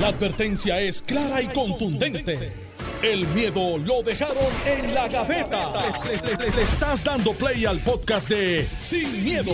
[0.00, 2.52] La advertencia es clara y contundente.
[3.02, 4.36] El miedo lo dejaron
[4.66, 5.72] en la gaveta.
[6.04, 9.52] Le, le- le- le estás dando play al podcast de Sin, miedo,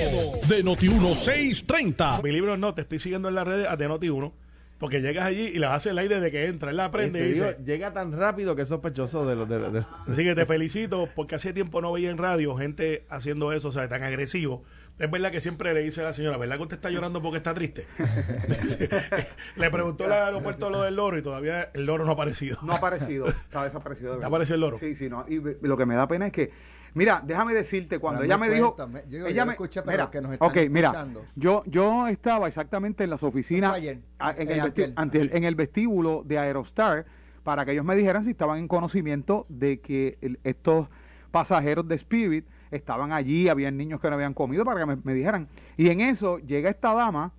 [0.48, 2.22] de Noti1630.
[2.22, 4.32] Mi libro no, te estoy siguiendo en las redes de Noti1,
[4.78, 6.70] porque llegas allí y las hace el aire desde que entra.
[6.70, 7.58] Él la aprende y Te digo, dice.
[7.66, 11.08] llega tan rápido que es sospechoso de los de, los- de- Así que te felicito
[11.14, 14.62] porque hace tiempo no veía en radio gente haciendo eso, o sea, tan agresivo.
[15.00, 17.38] Es verdad que siempre le dice a la señora, ¿verdad que usted está llorando porque
[17.38, 17.86] está triste?
[19.56, 22.58] Le preguntó al aeropuerto lo del loro y todavía el loro no ha aparecido.
[22.62, 24.10] No ha aparecido, está desaparecido.
[24.10, 24.28] de ¿Te verdad.
[24.28, 24.78] apareció el loro?
[24.78, 25.24] Sí, sí, no.
[25.26, 26.50] Y lo que me da pena es que,
[26.92, 28.74] mira, déjame decirte, cuando ella me dijo.
[28.76, 32.06] cuéntame, yo- ella me, escuché, pero mira, los que nos están ok, mira, yo, yo
[32.08, 34.00] estaba exactamente en las oficinas, ayer.
[34.18, 34.70] a- en, Eh,
[35.14, 37.06] el en el vestíbulo de Aerostar,
[37.42, 40.88] para que ellos me dijeran si estaban en conocimiento de que el- estos
[41.30, 45.48] pasajeros de Spirit estaban allí, habían niños que no habían comido, para que me, dijeran.
[45.76, 47.32] Y en eso llega esta dama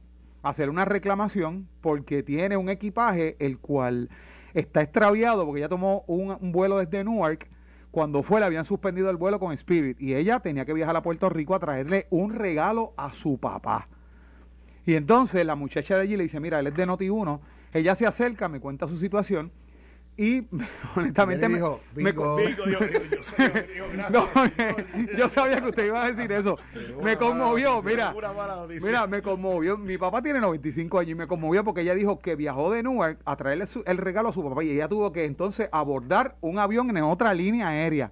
[0.43, 4.09] a hacer una reclamación porque tiene un equipaje el cual
[4.53, 7.47] está extraviado porque ella tomó un, vuelo desde Newark.
[7.91, 11.03] Cuando fue, le habían suspendido el vuelo con Spirit y ella tenía que viajar a
[11.03, 13.89] Puerto Rico a traerle un regalo a su papá.
[14.85, 17.39] Y entonces la muchacha de allí le dice, mira, él es de Noti1.
[17.73, 19.51] Ella se acerca, me cuenta su situación
[20.23, 20.47] y
[20.95, 22.35] honestamente me- dijo, me, "Bingo".
[22.37, 23.35] Bingo, Dios, Dios, Dios,
[23.73, 24.11] Dios, gracias.
[24.13, 26.57] no, yo sabía que usted iba a decir eso.
[27.03, 28.13] Me conmovió, mira.
[28.83, 29.77] Mira, me conmovió.
[29.77, 33.17] Mi papá tiene 95 años y me conmovió porque ella dijo que viajó de Newark
[33.25, 36.59] a traerle su- el regalo a su papá y ella tuvo que entonces abordar un
[36.59, 38.11] avión en otra línea aérea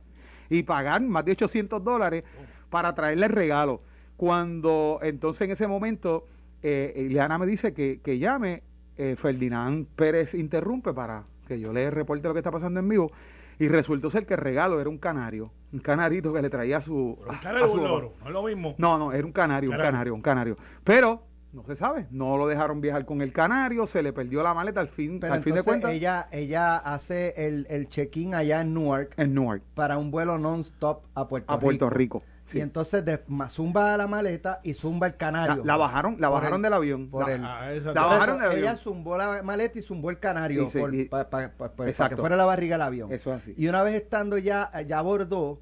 [0.50, 2.24] y pagar más de 800 dólares
[2.72, 3.82] para traerle el regalo.
[4.18, 6.26] Cuando entonces en ese momento
[6.64, 8.64] eh, Ileana me dice que, que llame,
[8.98, 13.12] eh, Ferdinand Pérez interrumpe para que yo le reporte lo que está pasando en vivo.
[13.58, 16.82] Y resultó ser que el regalo era un canario, un canarito que le traía a
[16.82, 17.18] su.
[17.20, 18.76] Pero un canario a su un loro, no es lo mismo.
[18.78, 20.16] No, no, era un canario, un Canario.
[20.16, 20.58] un canario.
[20.86, 24.54] Pero no se sabe, no lo dejaron viajar con el canario, se le perdió la
[24.54, 28.62] maleta al fin, Pero al fin de cuentas ella, ella hace el, el check-in allá
[28.62, 31.66] en Newark en Newark, para un vuelo non-stop a Puerto a Rico.
[31.66, 32.24] Puerto Rico.
[32.52, 32.58] Sí.
[32.58, 35.64] Y entonces de, zumba la maleta y zumba el canario.
[35.66, 37.10] la bajaron, la bajaron el- del avión.
[37.10, 38.60] por La- el- Ah, La bajaron eso, del avión.
[38.60, 40.68] ella zumbó la maleta y zumbó el canario
[41.10, 43.12] pa- pa- pa- para que fuera la barriga del avión.
[43.12, 43.54] Eso es así.
[43.58, 45.62] Y una vez estando ya, ya a bordo,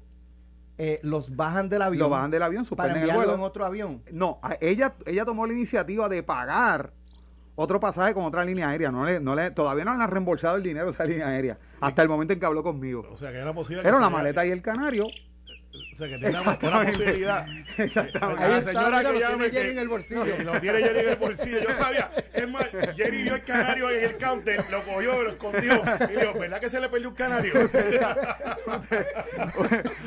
[0.78, 2.00] eh, los bajan del avión.
[2.04, 3.34] Lo bajan del avión, para el enviarlo vuelo.
[3.34, 4.02] en otro avión.
[4.12, 6.92] No, ella, ella tomó la iniciativa de pagar
[7.56, 8.92] otro pasaje con otra línea aérea.
[8.92, 11.58] No le, no le, todavía no le han reembolsado el dinero a esa línea aérea.
[11.80, 13.04] Hasta el momento en que habló conmigo.
[13.12, 13.82] O sea, que era posible.
[13.82, 15.06] Pero la maleta y el canario.
[15.70, 17.46] O sea, que tiene una, una posibilidad.
[17.76, 18.42] Exactamente.
[18.44, 20.24] Ahí La está, señora mira, que lo llame tiene que- Jerry en el bolsillo.
[20.40, 21.58] Y lo tiene Jerry en el bolsillo.
[21.60, 22.10] Yo sabía.
[22.32, 25.82] Es más, Jerry vio el canario en el counter, lo cogió, lo escondió.
[26.08, 27.52] Y dijo, ¿verdad que se le perdió un canario?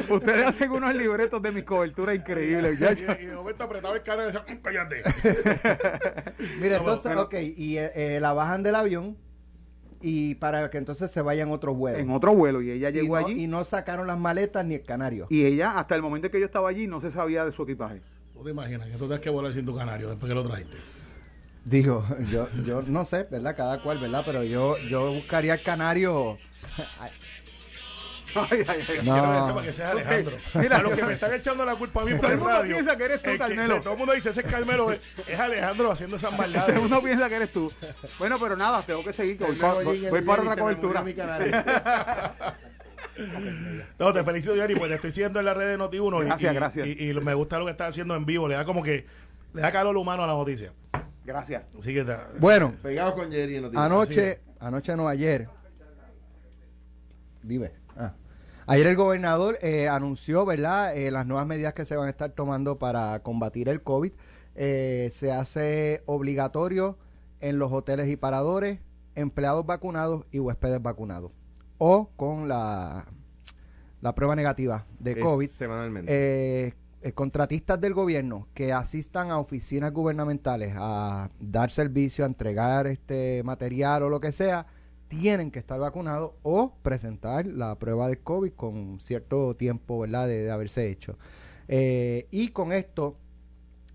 [0.09, 2.79] Ustedes hacen unos libretos de mis coberturas increíbles.
[2.79, 3.17] ya, ya.
[3.19, 5.03] y, y de momento apretaba el canario y decía, "Mm, cállate.
[6.59, 9.17] Mira, No, entonces, pero- ok, y eh, eh, la bajan del avión
[10.01, 11.99] y para que entonces se vayan a otro vuelo.
[11.99, 12.61] En otro vuelo.
[12.61, 13.43] Y ella y, llegó no, allí.
[13.43, 15.27] y no sacaron las maletas ni el canario.
[15.29, 17.63] Y ella, hasta el momento en que yo estaba allí, no se sabía de su
[17.63, 18.01] equipaje.
[18.33, 20.77] ¿Tú te imaginas que tú tienes que volar sin tu canario después que lo trajiste?
[21.63, 23.55] Digo, yo, yo no sé, ¿verdad?
[23.55, 24.23] Cada cual, ¿verdad?
[24.25, 26.37] Pero yo, yo buscaría el canario.
[28.51, 28.99] Ay, ay, ay.
[29.03, 29.13] No.
[29.13, 30.37] Quiero que sepa que sea Alejandro.
[30.55, 30.77] Mira.
[30.77, 32.75] a los que me están echando la culpa a mí por Todo el radio.
[32.75, 33.79] piensa que eres tú, es Carmelo.
[33.81, 34.91] todo el mundo dice, ese es Carmelo.
[34.91, 36.79] Es, Alejandro haciendo esas maldades.
[36.79, 37.71] Uno piensa que eres tú.
[38.19, 39.37] Bueno, pero nada, tengo que seguir.
[39.37, 41.03] Voy, voy- voy para otra cobertura.
[43.99, 46.23] No, te felicito, Jerry, pues te estoy siguiendo en la red de Noti1.
[46.23, 46.87] y- Gracias, y, gracias.
[46.87, 48.47] Y, y me gusta lo que estás haciendo en vivo.
[48.47, 49.05] Le da como que,
[49.53, 50.71] le da calor humano a la noticia.
[51.25, 51.63] Gracias.
[51.77, 52.29] Así que está.
[52.39, 53.85] Bueno, Pegado con Jerry en noticias.
[53.85, 55.47] anoche, anoche no, ayer.
[57.43, 57.73] Vive.
[58.67, 62.31] Ayer el gobernador eh, anunció, ¿verdad?, eh, las nuevas medidas que se van a estar
[62.31, 64.13] tomando para combatir el COVID.
[64.55, 66.97] Eh, se hace obligatorio
[67.39, 68.79] en los hoteles y paradores,
[69.15, 71.31] empleados vacunados y huéspedes vacunados.
[71.77, 73.05] O con la,
[74.01, 75.47] la prueba negativa de Es COVID.
[75.47, 76.11] Semanalmente.
[76.13, 82.85] eh, eh, contratistas del gobierno que asistan a oficinas gubernamentales a dar servicio, a entregar
[82.85, 84.67] este material o lo que sea,
[85.11, 90.43] tienen que estar vacunados o presentar la prueba de COVID con cierto tiempo, ¿verdad?, de,
[90.43, 91.17] de haberse hecho.
[91.67, 93.17] Eh, y con esto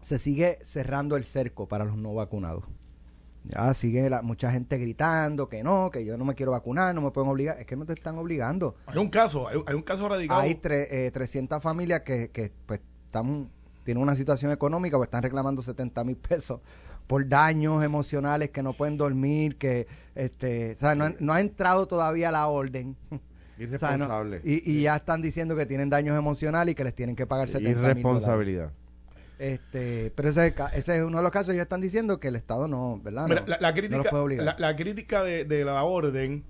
[0.03, 2.65] se sigue cerrando el cerco para los no vacunados.
[3.45, 7.01] Ya sigue la- mucha gente gritando que no, que yo no me quiero vacunar, no
[7.01, 7.59] me pueden obligar.
[7.59, 8.75] Es que no te están obligando.
[8.87, 10.41] Hay un caso, hay, hay un caso radicado.
[10.41, 13.49] Hay tre- eh, 300 familias que, que pues están,
[13.85, 16.61] tienen una situación económica o están reclamando 70 mil pesos
[17.07, 21.41] por daños emocionales que no pueden dormir, que este, o sea, no, han- no ha
[21.41, 22.97] entrado todavía la orden.
[23.59, 24.41] O sea, no- Irresponsable.
[24.45, 27.49] y, y ya están diciendo que tienen daños emocionales y que les tienen que pagar
[27.49, 28.71] 70 mil Irresponsabilidad.
[29.39, 31.51] Este, pero ese es, el ca- ese es uno de los casos.
[31.55, 33.27] Ellos están diciendo que el Estado no, ¿verdad?
[33.29, 34.45] Mira, No- la, la no crítica, los puede obligar.
[34.45, 36.45] la, la crítica de, de la orden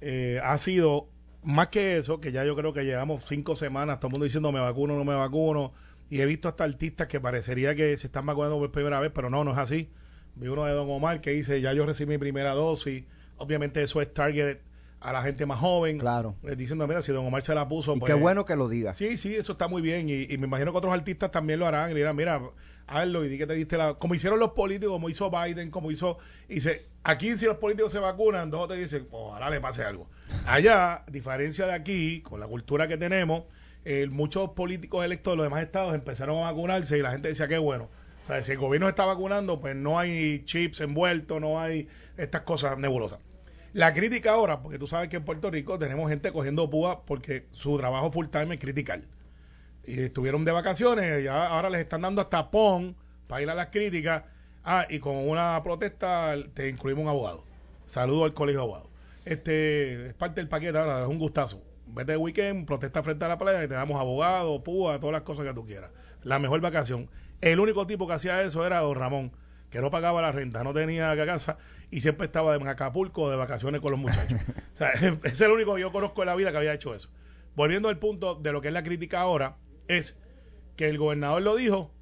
[0.00, 1.08] eh, ha sido
[1.42, 4.50] más que eso, que ya yo creo que llevamos cinco semanas, todo el mundo diciendo
[4.52, 5.72] me vacuno, no me vacuno,
[6.10, 9.30] y he visto hasta artistas que parecería que se están vacunando por primera vez, pero
[9.30, 9.90] no, no es así.
[10.36, 13.04] Vi uno de Don Omar que dice, ya yo recibí mi primera dosis,
[13.36, 14.58] obviamente eso es target
[15.00, 16.34] a la gente más joven, Claro.
[16.44, 18.10] eh, diciendo, mira, si Don Omar se la puso, y pues...
[18.12, 18.94] qué bueno que lo diga.
[18.94, 20.08] Sí, sí, eso está muy bien.
[20.08, 21.90] Y, y me imagino que otros artistas también lo harán.
[21.90, 22.40] Y le dirán, mira,
[22.86, 23.94] hazlo y di que te diste la.
[23.94, 26.16] Como hicieron los políticos, como hizo Biden, como hizo.
[26.48, 30.08] Y dice, aquí si los políticos se vacunan, dos te dicen, ojalá le pase algo.
[30.46, 33.42] Allá, diferencia de aquí, con la cultura que tenemos,
[34.10, 37.58] muchos políticos electos de los demás estados empezaron a vacunarse y la gente decía, qué
[37.58, 37.88] bueno.
[38.40, 43.18] Si el gobierno está vacunando, pues no hay chips envueltos, no hay estas cosas nebulosas.
[43.74, 47.48] La crítica ahora, porque tú sabes que en Puerto Rico tenemos gente cogiendo púa porque
[47.52, 49.02] su trabajo full time es criticar.
[49.84, 52.96] Y estuvieron de vacaciones, y ahora les están dando hasta PON
[53.26, 54.22] para ir a las críticas.
[54.62, 57.44] Ah, y con una protesta te incluimos un abogado.
[57.84, 58.88] Saludo al colegio de abogados.
[59.26, 61.60] Este es parte del paquete ahora, es un gustazo.
[61.86, 65.22] Vete de weekend, protesta frente a la playa y te damos abogado, púa, todas las
[65.22, 65.90] cosas que tú quieras.
[66.22, 67.10] La mejor vacación.
[67.40, 69.32] El único tipo que hacía eso era don Ramón,
[69.70, 71.58] que no pagaba la renta, no tenía casa
[71.90, 74.40] y siempre estaba en Acapulco de vacaciones con los muchachos.
[74.74, 74.90] o sea,
[75.22, 77.10] es el único que yo conozco en la vida que había hecho eso.
[77.54, 80.16] Volviendo al punto de lo que es la crítica ahora, es
[80.76, 81.92] que el gobernador lo dijo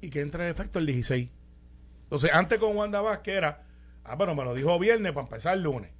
[0.00, 1.30] y que entra en efecto el 16.
[2.04, 3.66] Entonces, antes con Wanda Vázquez era,
[4.04, 5.90] ah, bueno, me lo dijo viernes para empezar el lunes.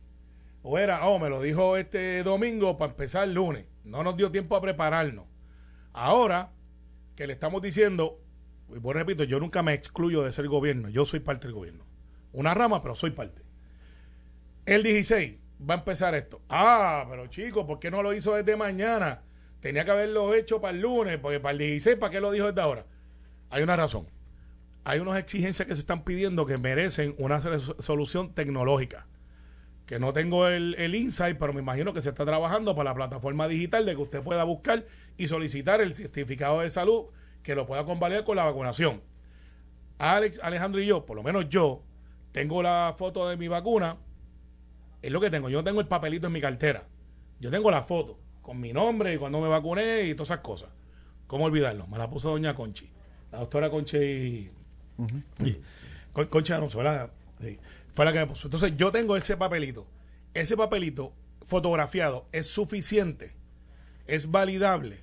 [0.71, 3.65] O era, oh, me lo dijo este domingo para empezar el lunes.
[3.85, 5.25] No nos dio tiempo a prepararnos.
[5.95, 6.53] Ahora
[7.17, 8.21] que le estamos diciendo,
[8.69, 11.87] y pues repito, yo nunca me excluyo de ser gobierno, yo soy parte del gobierno.
[12.35, 13.41] Una rama, pero soy parte.
[14.67, 16.43] El 16 va a empezar esto.
[16.51, 19.23] Ah, pero chico, ¿por qué no lo hizo desde mañana?
[19.61, 22.47] Tenía que haberlo hecho para el lunes, porque para el 16, ¿para qué lo dijo
[22.47, 22.85] desde ahora?
[23.49, 24.07] Hay una razón.
[24.85, 27.41] Hay unas exigencias que se están pidiendo que merecen una
[27.79, 29.07] solución tecnológica.
[29.89, 32.95] Que no tengo el, el insight, pero me imagino que se está trabajando para la
[32.95, 34.85] plataforma digital de que usted pueda buscar
[35.17, 37.07] y solicitar el certificado de salud
[37.43, 39.01] que lo pueda convalidar con la vacunación.
[39.99, 41.83] Alex, Alejandro y yo, por lo menos yo,
[42.33, 43.97] tengo la foto de mi vacuna.
[45.03, 45.49] Es lo que tengo.
[45.49, 46.85] Yo tengo el papelito en mi cartera.
[47.41, 50.69] Yo tengo la foto con mi nombre y cuando me vacuné y todas esas cosas.
[51.27, 51.87] ¿Cómo olvidarlo?
[51.87, 52.89] Me la puso doña Conchi.
[53.33, 53.97] La doctora Conchi.
[53.99, 54.51] y-
[56.13, 57.11] Con- Conchi ¿verdad?
[57.41, 57.59] Sí.
[57.99, 58.19] Que.
[58.45, 59.87] Entonces yo tengo ese papelito.
[60.33, 61.13] Ese papelito
[61.43, 63.35] fotografiado es suficiente.
[64.07, 65.03] Es validable.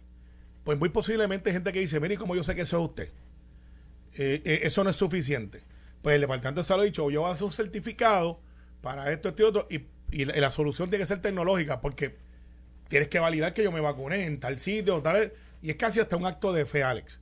[0.64, 3.12] Pues muy posiblemente gente que dice, mire, como yo sé que eso es usted?
[4.14, 5.62] Eh, eh, eso no es suficiente.
[6.02, 8.40] Pues el Departamento de Salud ha dicho, yo voy a hacer un certificado
[8.82, 12.16] para esto, esto y otro, y, y la, la solución tiene que ser tecnológica, porque
[12.88, 16.16] tienes que validar que yo me vacuné en tal sitio, tal, y es casi hasta
[16.16, 17.20] un acto de fe, Alex.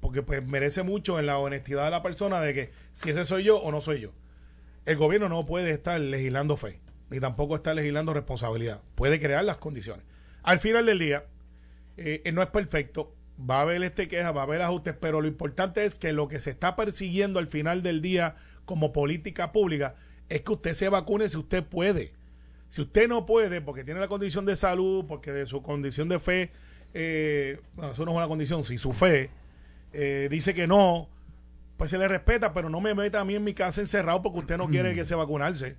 [0.00, 3.44] Porque pues merece mucho en la honestidad de la persona de que si ese soy
[3.44, 4.12] yo o no soy yo.
[4.84, 6.80] El gobierno no puede estar legislando fe,
[7.10, 8.80] ni tampoco está legislando responsabilidad.
[8.94, 10.04] Puede crear las condiciones.
[10.42, 11.24] Al final del día,
[11.96, 15.20] eh, eh, no es perfecto, va a haber este queja, va a haber ajustes, pero
[15.20, 19.52] lo importante es que lo que se está persiguiendo al final del día como política
[19.52, 19.94] pública
[20.28, 22.12] es que usted se vacune si usted puede.
[22.68, 26.18] Si usted no puede, porque tiene la condición de salud, porque de su condición de
[26.18, 26.50] fe,
[26.94, 29.30] eh, bueno, eso no es una condición, si su fe
[29.92, 31.08] eh, dice que no,
[31.82, 34.38] pues se le respeta, pero no me meta a mí en mi casa encerrado porque
[34.38, 35.74] usted no quiere que se vacunarse.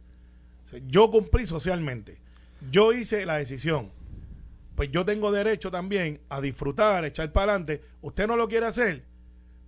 [0.65, 2.17] O sea, yo cumplí socialmente.
[2.69, 3.89] Yo hice la decisión.
[4.75, 7.81] Pues yo tengo derecho también a disfrutar, a echar para adelante.
[8.01, 9.05] Usted no lo quiere hacer,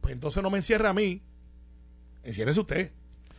[0.01, 1.21] pues entonces no me encierra a mí.
[2.25, 2.91] Enciérrese usted.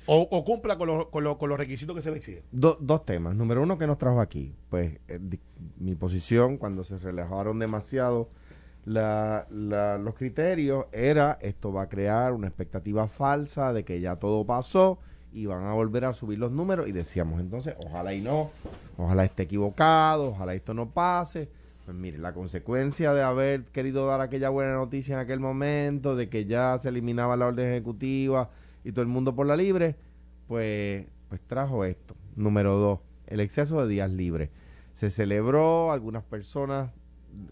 [0.06, 2.44] O, o cumpla con, los- con los- con los requisitos que se le exigen.
[2.50, 3.34] Do- dos temas.
[3.36, 4.54] Número uno, que nos trajo aquí?
[4.70, 5.38] Pues eh, di-
[5.78, 8.30] mi posición, cuando se relajaron demasiado
[8.86, 14.16] la- la- los criterios, era esto va a crear una expectativa falsa de que ya
[14.16, 14.98] todo pasó
[15.32, 16.88] y van a volver a subir los números.
[16.88, 18.50] Y decíamos entonces, ojalá y no,
[18.96, 21.50] ojalá esté equivocado, ojalá esto no pase.
[21.84, 26.28] Pues mire, la consecuencia de haber querido dar aquella buena noticia en aquel momento, de
[26.28, 28.50] que ya se eliminaba la orden ejecutiva
[28.82, 29.94] y todo el mundo por la libre,
[30.48, 32.14] pues, pues trajo esto.
[32.34, 34.50] Número dos, el exceso de días libres.
[34.94, 36.90] Se celebró, algunas personas,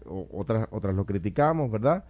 [0.05, 2.05] o- otras, otras lo criticamos, ¿verdad?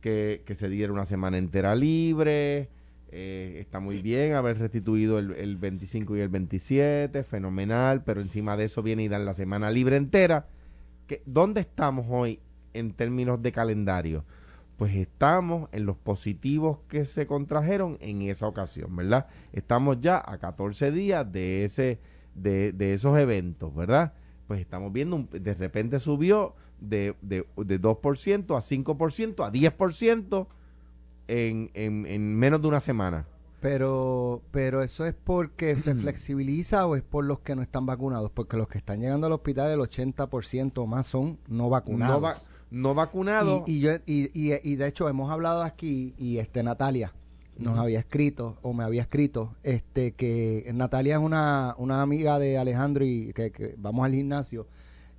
[0.00, 2.68] Que, que se diera una semana entera libre.
[3.12, 8.56] eh, está muy bien haber restituido el, el 25 y el 27, fenomenal, pero encima
[8.56, 10.46] de eso viene y dan la semana libre entera.
[11.06, 12.38] Que, ¿Dónde estamos hoy
[12.72, 14.24] en términos de calendario?
[14.76, 19.26] Pues estamos en los positivos que se contrajeron en esa ocasión, ¿verdad?
[19.52, 21.98] Estamos ya a 14 días de ese
[22.34, 24.14] de, de esos eventos, ¿verdad?
[24.46, 30.46] Pues estamos viendo, un- de repente subió de, de, de 2% a 5% a 10%
[31.28, 33.26] en, en, en menos de una semana.
[33.60, 38.30] Pero, pero eso es porque se flexibiliza o es por los que no están vacunados,
[38.30, 42.16] porque los que están llegando al hospital, el 80% o más son no vacunados.
[42.16, 42.38] No, va-
[42.70, 43.64] no vacunado.
[43.66, 47.12] Y, y yo, y, y, y de hecho hemos hablado aquí y este Natalia
[47.58, 52.56] nos había escrito o me había escrito este que Natalia es una, una amiga de
[52.56, 54.66] Alejandro y que, que vamos al gimnasio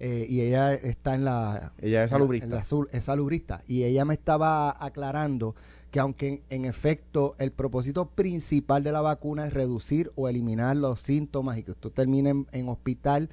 [0.03, 2.45] eh, y ella está en la Ella es salubrista.
[2.45, 5.55] en la sur- es salubrista y ella me estaba aclarando
[5.91, 10.75] que aunque en, en efecto el propósito principal de la vacuna es reducir o eliminar
[10.75, 13.29] los síntomas y que usted termine en, en hospital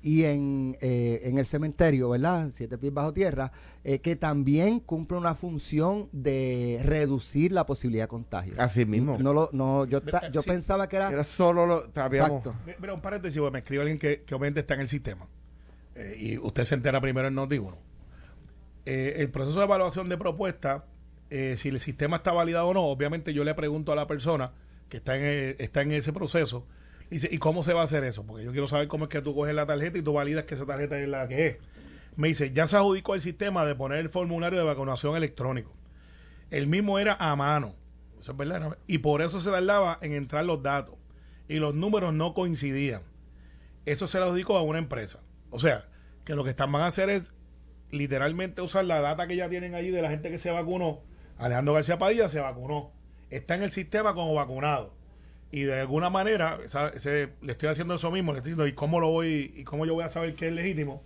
[0.00, 2.48] y en, eh, en el cementerio, ¿verdad?
[2.52, 3.50] Siete pies bajo tierra,
[3.84, 8.54] eh, que también cumple una función de reducir la posibilidad de contagio.
[8.58, 9.18] Así mismo.
[9.18, 10.48] No, lo, no, yo, ta- yo Sí.
[10.50, 11.10] pensaba que era...
[11.10, 11.84] Era solo lo.
[11.86, 12.54] Exacto.
[12.80, 15.26] Mira, un paréntesis, porque me escribe alguien que, que obviamente está en el sistema.
[15.98, 17.76] Eh, y usted se entera primero en Noti1.
[18.90, 20.86] Eh, el proceso de evaluación de propuesta,
[21.28, 24.52] eh, si el sistema está validado o no, obviamente yo le pregunto a la persona
[24.88, 26.66] que está en, eh, está en ese proceso,
[27.10, 28.24] dice, ¿y cómo se va a hacer eso?
[28.24, 30.54] Porque yo quiero saber cómo es que tú coges la tarjeta y tú validas que
[30.54, 31.56] esa tarjeta es la que es.
[32.16, 35.70] Me dice, ya se adjudicó el sistema de poner el formulario de vacunación electrónico.
[36.50, 37.74] El mismo era a mano.
[38.18, 38.78] Eso es verdad.
[38.86, 40.94] Y por eso se tardaba en entrar los datos.
[41.46, 43.02] Y los números no coincidían.
[43.84, 45.20] Eso se lo adjudicó a una empresa.
[45.50, 45.86] O sea,
[46.24, 47.32] que lo que están van a hacer es
[47.90, 51.00] literalmente usar la data que ya tienen allí de la gente que se vacunó.
[51.38, 52.92] Alejandro García Padilla se vacunó.
[53.30, 54.94] Está en el sistema como vacunado.
[55.50, 56.58] Y de alguna manera,
[56.94, 59.86] ese- le estoy haciendo eso mismo, le estoy diciendo, ¿y cómo lo voy, y cómo
[59.86, 61.02] yo voy a saber que es legítimo?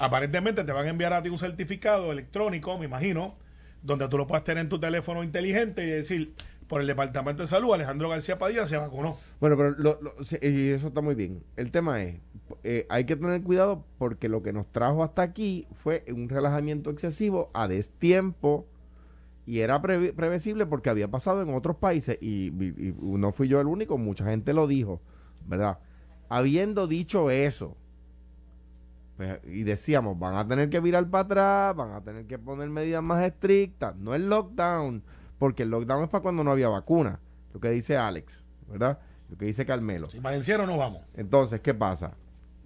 [0.00, 3.36] Aparentemente te van a enviar a ti un certificado electrónico, me imagino,
[3.82, 6.34] donde tú lo puedas tener en tu teléfono inteligente y decir,
[6.68, 9.16] por el Departamento de Salud, Alejandro García Padilla se vacunó.
[9.40, 9.98] Bueno, pero lo-
[10.42, 11.42] y eso está muy bien.
[11.56, 12.20] El tema es,
[12.62, 16.90] eh, hay que tener cuidado porque lo que nos trajo hasta aquí fue un relajamiento
[16.90, 18.66] excesivo a destiempo
[19.46, 23.48] y era previ- previsible porque había pasado en otros países y, y- y no fui
[23.48, 25.00] yo el único, mucha gente lo dijo,
[25.46, 25.78] ¿verdad?
[26.28, 27.76] Habiendo dicho eso,
[29.16, 32.68] pues, y decíamos, van a tener que virar para atrás, van a tener que poner
[32.70, 35.02] medidas más estrictas, no el lockdown,
[35.38, 37.20] porque el lockdown es para cuando no había vacuna,
[37.52, 38.98] lo que dice Alex, ¿verdad?
[39.30, 40.08] Lo que dice Carmelo.
[40.10, 41.02] Si Valenciano no vamos.
[41.14, 42.14] Entonces, ¿qué pasa?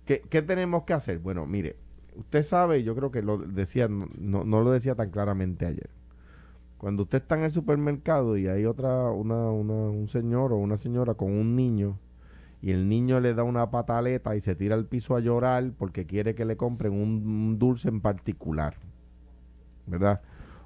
[0.05, 1.19] ¿Qué, qué tenemos que hacer?
[1.19, 1.77] Bueno, mire,
[2.17, 5.91] usted sabe, yo creo que lo decía, no, no, lo decía tan claramente ayer.
[6.79, 10.77] Cuando usted está en el supermercado y hay otra, una, una, un señor o una
[10.77, 11.99] señora con un niño
[12.61, 16.07] y el niño le da una pataleta y se tira al piso a llorar porque
[16.07, 18.77] quiere que le compren un, un dulce en particular,
[19.87, 20.23] ¿verdad?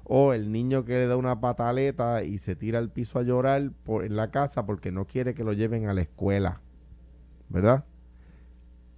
[0.09, 3.71] O el niño que le da una pataleta y se tira al piso a llorar
[3.83, 6.61] por, en la casa porque no quiere que lo lleven a la escuela,
[7.49, 7.83] ¿verdad?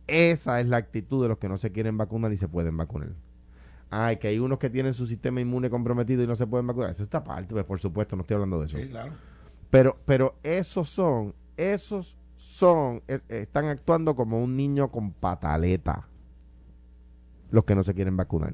[0.06, 3.10] Esa es la actitud de los que no se quieren vacunar y se pueden vacunar.
[3.90, 6.92] Ay, que hay unos que tienen su sistema inmune comprometido y no se pueden vacunar.
[6.92, 8.78] Eso está aparte, pues, por supuesto, no estoy hablando de eso.
[8.78, 9.14] Sí, claro.
[9.72, 16.08] Pero, pero esos son, esos son, eh, están actuando como un niño con pataleta.
[17.52, 18.54] Los que no se quieren vacunar.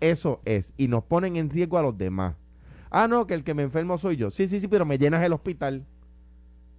[0.00, 0.72] Eso es.
[0.76, 2.34] Y nos ponen en riesgo a los demás.
[2.90, 4.30] Ah, no, que el que me enfermo soy yo.
[4.30, 5.84] Sí, sí, sí, pero me llenas el hospital.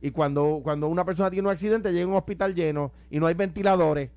[0.01, 3.27] Y cuando, cuando una persona tiene un accidente, llega a un hospital lleno y no
[3.27, 4.09] hay ventiladores.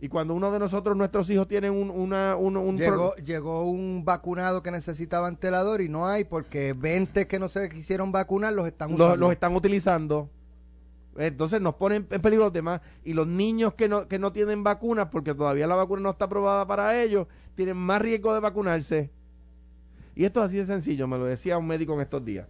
[0.00, 4.04] Y cuando uno de nosotros, nuestros hijos, tienen un, una, un, un Llegó, llegó un
[4.04, 8.66] vacunado que necesitaba ventilador y no hay porque 20 que no se quisieron vacunar los
[8.66, 10.28] están los están utilizando.
[11.16, 12.80] Entonces nos ponen en peligro los demás.
[13.04, 16.26] Y los niños que no, que no tienen vacunas, porque todavía la vacuna no está
[16.26, 19.10] aprobada para ellos, tienen más riesgo de vacunarse.
[20.14, 22.46] Y esto es así de sencillo, me lo decía un médico en estos días.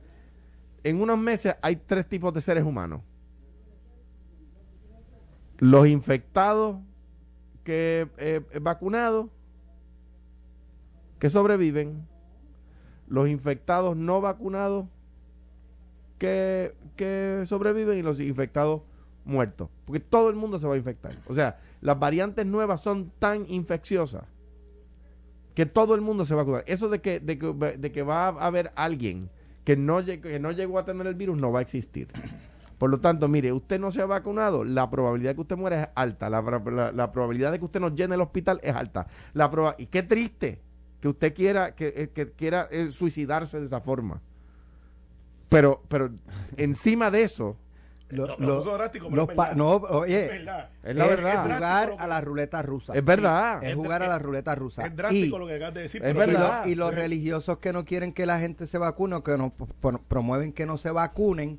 [0.83, 3.01] En unos meses hay tres tipos de seres humanos.
[5.59, 6.77] Los infectados
[7.63, 9.29] que eh, vacunados
[11.19, 12.07] que sobreviven,
[13.07, 14.87] los infectados no vacunados
[16.97, 18.83] que, sobreviven y los infectados
[19.25, 19.69] muertos.
[19.85, 21.17] Porque todo el mundo se va a infectar.
[21.27, 24.25] O sea, las variantes nuevas son tan infecciosas
[25.55, 26.65] que todo el mundo se va a vacunar.
[26.67, 29.31] Eso de que, de que, de que va a haber alguien
[29.65, 32.09] que no, que no llegó a tener el virus no va a existir.
[32.79, 35.83] Por lo tanto, mire, usted no se ha vacunado, la probabilidad de que usted muera
[35.85, 39.07] es alta, la- la probabilidad de que usted nos llene el hospital es alta.
[39.33, 40.61] La proba- y qué triste
[41.01, 44.21] que usted quiera que, eh, que quiera eh, suicidarse de esa forma.
[45.55, 46.11] Pero, pero
[46.57, 47.57] encima de eso,
[48.11, 49.57] Lo- Lo- lo- lo puso drástico, pero los es verdad.
[49.57, 50.69] no, Es oye, verdad.
[50.85, 51.43] es la verdad.
[51.43, 52.93] jugar a la ruleta rusa.
[52.95, 53.65] Es verdad.
[53.65, 54.87] Es Es- jugar a es- la ruleta rusa.
[54.87, 56.05] Es drástico Y- lo que acabas de decir.
[56.05, 56.65] Es pero y, verdad.
[56.65, 59.53] lo- y los religiosos que no quieren que la gente se vacune o que no
[59.81, 61.59] pro- promueven que no se vacunen,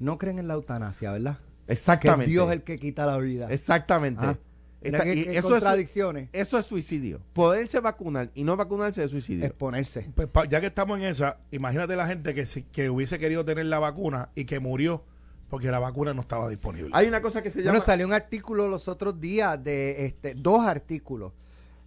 [0.00, 1.36] no creen en la eutanasia, ¿verdad?
[1.66, 2.30] Que es Exactamente.
[2.32, 3.46] Dios el que quita la vida.
[3.50, 4.22] Exactamente.
[4.24, 4.38] Ah.
[4.82, 6.28] Está- eso, es, contradicciones.
[6.32, 7.20] eso es suicidio.
[7.32, 9.44] Poderse vacunar y no vacunarse es suicidio.
[9.46, 10.10] Exponerse.
[10.14, 13.44] Pues, pa- ya que estamos en esa, imagínate la gente que, se- que hubiese querido
[13.44, 15.04] tener la vacuna y que murió
[15.48, 16.90] porque la vacuna no estaba disponible.
[16.94, 17.72] Hay una cosa que se llama...
[17.72, 21.32] Bueno, salió un artículo los otros días de este, dos artículos.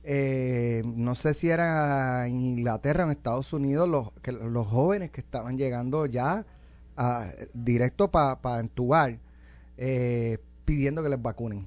[0.04, 5.10] Eh, no sé si era en Inglaterra o en Estados Unidos, los, que, los jóvenes
[5.10, 6.46] que estaban llegando ya
[6.96, 9.18] a- directo para entubar,
[9.78, 11.66] eh, pidiendo que les vacunen.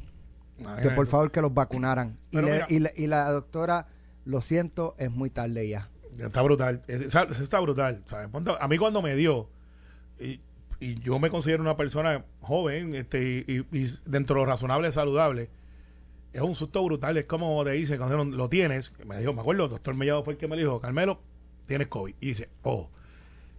[0.82, 2.18] Que por favor que los vacunaran.
[2.30, 3.86] Y, le- y la, y la doctora,
[4.24, 5.88] lo siento, es muy tarde ya.
[6.18, 6.82] Está brutal.
[6.88, 8.02] Eso está brutal.
[8.60, 9.48] A mí cuando me dio,
[10.18, 10.40] y,
[10.80, 13.64] y yo me considero una persona joven este y,
[14.04, 15.48] dentro de lo razonable, saludable,
[16.32, 17.16] es un susto brutal.
[17.16, 20.24] Es como te dice, cuando lo- lo tienes, me dijo, me acuerdo, el doctor Mellado
[20.24, 21.20] fue el que me dijo, Carmelo,
[21.66, 22.14] tienes COVID.
[22.20, 22.90] Y dice, oh.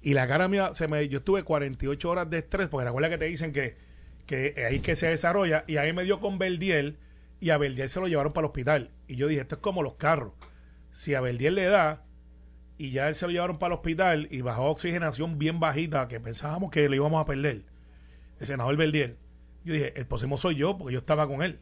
[0.02, 3.18] Y la cara mía, se me, yo estuve 48 horas de estrés, porque recuerda que
[3.18, 3.76] te dicen que,
[4.30, 6.98] que ahí que se desarrolla, y ahí me dio con Verdiel,
[7.40, 8.92] y a Verdiel se lo llevaron para el hospital.
[9.08, 10.34] Y yo dije, esto es como los carros.
[10.92, 12.06] Si a Verdiel le da,
[12.78, 16.20] y ya él se lo llevaron para el hospital y bajó oxigenación bien bajita, que
[16.20, 17.64] pensábamos que lo íbamos a perder.
[18.40, 19.18] El senador Verdiel.
[19.66, 21.60] Yo dije, el próximo soy yo, porque yo estaba con él.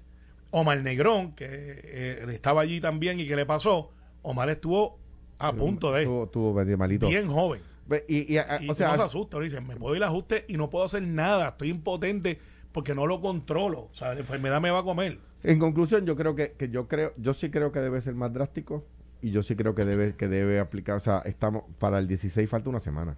[0.51, 4.99] Omar Negrón, que eh, estaba allí también y que le pasó, Omar estuvo
[5.39, 7.07] a punto de, Tuvo, tuvo medio malito.
[7.07, 7.61] bien joven.
[7.85, 10.45] Ve, Y, y, a- Y o sea, no se asusta, me puedo ir al ajuste
[10.47, 12.39] y no puedo hacer nada, estoy impotente
[12.77, 13.87] porque no lo controlo.
[13.91, 15.17] O sea, la enfermedad me va a comer.
[15.41, 18.31] En conclusión, yo creo que, que yo creo, yo sí creo que debe ser más
[18.31, 18.85] drástico
[19.19, 22.47] y yo sí creo que debe, que debe aplicar, o sea, estamos, para el 16
[22.47, 23.17] falta una semana.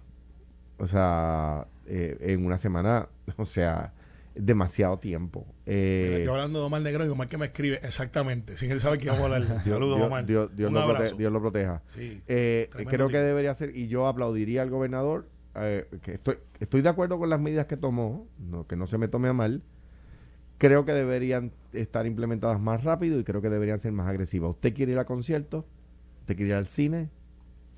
[0.78, 3.92] O sea, eh, en una semana, o sea,
[4.34, 5.44] demasiado tiempo.
[5.66, 8.98] Eh, yo hablando de Omar Negrón y Omar que me escribe exactamente, sin él saber
[8.98, 9.46] que íbamos a hablar.
[9.46, 10.24] Dios, Saludos, Dios- Omar.
[10.24, 11.16] Dios- Dios Un lo prote-.
[11.18, 11.82] Dios lo proteja.
[11.94, 12.22] Sí.
[12.28, 16.88] Eh, creo que debería ser, y yo aplaudiría al gobernador, eh, que estoy, estoy de
[16.88, 19.62] acuerdo con las medidas que tomó, no, que no se me tome a mal.
[20.58, 24.50] Creo que deberían estar implementadas más rápido y creo que deberían ser más agresivas.
[24.50, 25.64] ¿Usted quiere ir a conciertos?
[26.20, 27.08] ¿Usted quiere ir al cine?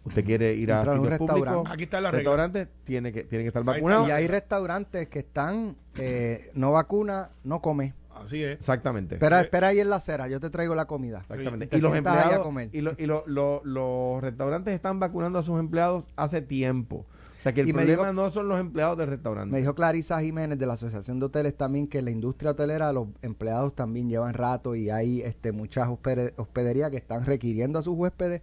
[0.04, 1.30] ¿Usted quiere ir a un sitios públicos?
[1.38, 1.70] restaurante.
[1.72, 2.18] Aquí está la regla.
[2.18, 4.08] Restaurantes tiene que, tienen que estar vacunados.
[4.08, 7.94] Y hay restaurantes que están, eh, no vacuna, no come.
[8.12, 8.54] Así es.
[8.58, 9.14] Exactamente.
[9.14, 11.20] Espera, Eh, espera ahí en la acera, yo te traigo la comida.
[11.20, 11.68] Exactamente.
[11.76, 12.68] Y los a empleados comer.
[12.72, 17.06] y, lo- y lo- lo- los restaurantes están vacunando a sus empleados hace tiempo.
[17.42, 19.50] O sea que el Y me problema dijo- no son los empleados del restaurante.
[19.52, 22.92] Me dijo Clarisa Jiménez de la Asociación de Hoteles también que en la industria hotelera
[22.92, 27.82] los empleados también llevan rato y hay este muchas hospede- hospederías que están requiriendo a
[27.82, 28.42] sus huéspedes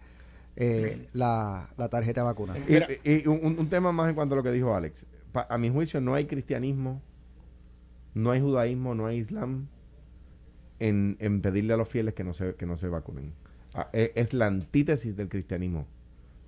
[0.57, 2.55] eh, la, la tarjeta de vacuna.
[2.57, 5.05] Y, y- un, un tema más en cuanto a lo que dijo Alex.
[5.31, 7.01] Pa- a mi juicio no hay cristianismo,
[8.13, 9.67] no hay judaísmo, no hay islam
[10.79, 13.33] en, en pedirle a los fieles que no se, que no se vacunen.
[13.73, 15.87] Ah, e- es, la antítesis del cristianismo.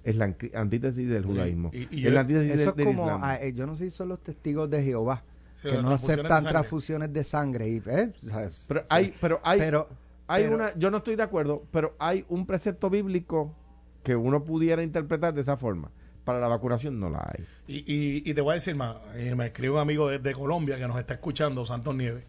[0.03, 1.69] Es la antítesis del judaísmo.
[1.73, 3.21] y- y es la antítesis Eso del, es del como, islam.
[3.23, 5.23] ah, eh, yo no sé si son los testigos de Jehová,
[5.61, 7.67] Sí, que no de aceptan transfusiones de sangre.
[7.69, 9.87] Y, eh, o sea, pero hay, pero hay, Pero-
[10.27, 13.55] hay pero- una, yo no estoy de acuerdo, pero hay un precepto bíblico
[14.03, 15.91] que uno pudiera interpretar de esa forma.
[16.25, 17.45] Para la vacunación no la hay.
[17.67, 18.95] Y, y, y te voy a decir más.
[19.15, 22.23] eh, me escribe un amigo de, de Colombia que nos está escuchando, Santos Nieves.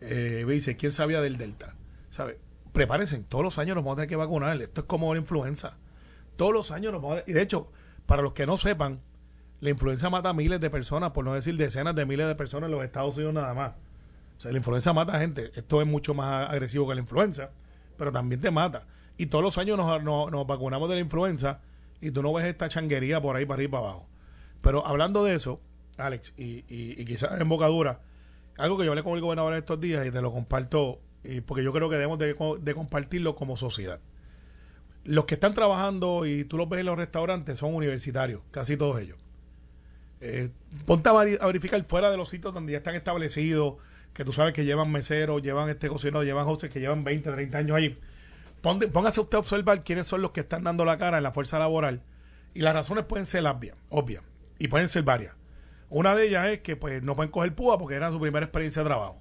[0.00, 1.74] Eh, me dice, ¿quién sabía del Delta?
[2.10, 2.38] ¿Sabe?
[2.72, 4.60] Prepárense, todos los años nos vamos a tener que vacunar.
[4.62, 5.76] Esto es como la influenza.
[6.38, 7.24] Todos los años nos vamos a...
[7.30, 7.70] Y de hecho,
[8.06, 9.00] para los que no sepan,
[9.60, 12.68] la influenza mata a miles de personas, por no decir decenas de miles de personas
[12.68, 13.72] en los Estados Unidos nada más.
[14.38, 15.50] O sea, la influenza mata a gente.
[15.56, 17.50] Esto es mucho más agresivo que la influenza,
[17.96, 18.86] pero también te mata.
[19.16, 21.60] Y todos los años nos, nos- vacunamos de la influenza
[22.00, 24.06] y tú no ves esta changuería por ahí para arriba y para abajo.
[24.60, 25.60] Pero hablando de eso,
[25.96, 28.00] Alex, y, y, y quizás en bocadura,
[28.56, 31.00] algo que yo hablé con el gobernador estos días y te lo comparto,
[31.46, 33.98] porque yo creo que debemos de compartirlo como sociedad.
[35.04, 39.00] Los que están trabajando y tú los ves en los restaurantes son universitarios, casi todos
[39.00, 39.16] ellos.
[40.20, 40.50] Eh,
[40.84, 41.12] ponte a,
[41.46, 43.76] verificar fuera de los sitios donde ya están establecidos,
[44.12, 47.58] que tú sabes que llevan meseros, llevan este cocinero, llevan hostes que llevan 20, 30
[47.58, 47.98] años ahí.
[48.60, 51.32] Ponte- póngase usted a observar quiénes son los que están dando la cara en la
[51.32, 52.02] fuerza laboral.
[52.54, 54.22] Y las razones pueden ser obvias, obvias
[54.58, 55.34] y pueden ser varias.
[55.90, 58.82] Una de ellas es que pues no pueden coger púa porque era su primera experiencia
[58.82, 59.16] de trabajo.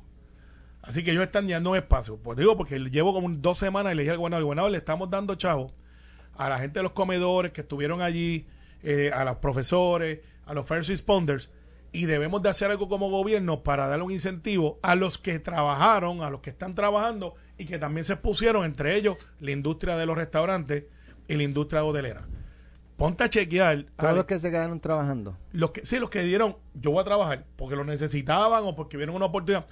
[0.82, 2.18] Así que ellos están llenando un espacio.
[2.18, 5.10] Pues digo, porque llevo como dos semanas y le dije al gobernador, gobernador, le estamos
[5.10, 5.72] dando chavo
[6.36, 8.48] a la gente de los comedores que estuvieron allí,
[8.84, 11.50] eh, a los profesores, a los first responders,
[11.92, 16.22] y debemos de hacer algo como gobierno para darle un incentivo a los que trabajaron,
[16.22, 20.06] a los que están trabajando y que también se expusieron, entre ellos la industria de
[20.06, 20.84] los restaurantes
[21.28, 22.28] y la industria hotelera.
[22.98, 23.86] Ponte a chequear.
[23.96, 25.38] Todos los que se quedaron trabajando.
[25.52, 28.98] los que, sí, los que dieron, yo voy a trabajar porque lo necesitaban o porque
[28.98, 29.68] vieron una oportunidad.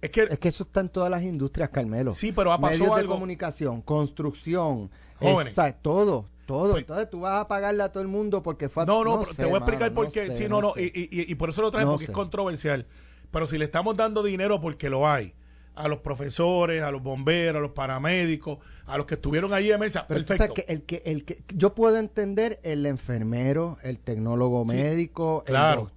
[0.00, 2.12] Es que, Es que eso está en todas las industrias, Carmelo.
[2.12, 5.52] sí, pero ha pasado Medios de comunicación, construcción, Jóvenes.
[5.52, 5.76] eh, ¿sabes?
[5.82, 6.72] todo, todo.
[6.72, 9.20] Pues- Entonces tú vas a pagarle a todo el mundo porque fue a- No, no,
[9.20, 10.36] pero sé, te voy a explicar mano, por qué.
[10.36, 10.82] sí, no, no, sé.
[10.94, 12.12] y, y- y por eso lo traemos No porque sé.
[12.12, 12.86] es controversial.
[13.30, 15.34] Pero si le estamos dando dinero porque lo hay
[15.74, 19.76] a los profesores, a los bomberos, a los paramédicos, a los que estuvieron allí de
[19.78, 20.06] mesa.
[20.08, 20.54] Pero Perfecto.
[20.54, 25.72] que el que el que yo puedo entender el enfermero, el tecnólogo Sí, médico, claro.
[25.72, 25.95] el doctor,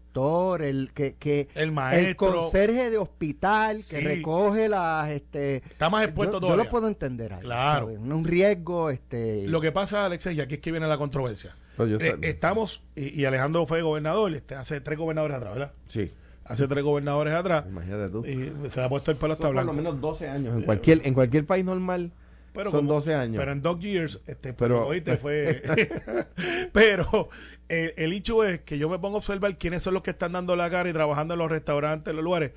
[0.61, 2.15] el que, que El maestro.
[2.41, 3.95] conserje de hospital Sí.
[3.95, 7.85] que recoge las este Está más expuesto yo, yo lo puedo entender ahí, Claro.
[7.87, 7.99] ¿sabes?
[7.99, 11.55] un riesgo este Lo que pasa, Alexis, y aquí es que viene la controversia.
[11.79, 15.71] Eh, ta- estamos, y, y Alejandro fue gobernador este, hace tres gobernadores atrás, ¿verdad?
[15.87, 16.11] Sí,
[16.43, 17.63] Hace tres gobernadores atrás.
[17.69, 18.25] imagínate tú.
[18.25, 19.71] Y se le ha puesto el pelo hasta Son por blanco.
[19.71, 20.55] lo menos 12 años.
[20.57, 22.11] En cualquier, en cualquier país normal
[22.53, 23.37] Pero son como- 12 años.
[23.37, 25.61] Pero en dog years, este, Pero- pero, oíste, fue.
[26.73, 27.29] pero
[27.67, 30.31] eh, el hecho es que yo me pongo a observar quiénes son los que están
[30.33, 32.51] dando la cara y trabajando en los restaurantes, en los lugares.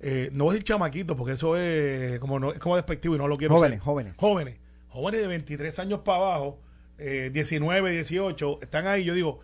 [0.00, 3.18] Eh, no voy a decir chamaquitos, porque eso es como, no, es como despectivo y
[3.18, 3.84] no lo quiero Jóvenes, ser.
[3.84, 4.16] jóvenes.
[4.18, 4.56] Jóvenes.
[4.88, 6.60] Jóvenes de 23 años para abajo,
[6.98, 9.04] eh, 19, 18, están ahí.
[9.04, 9.40] Yo digo,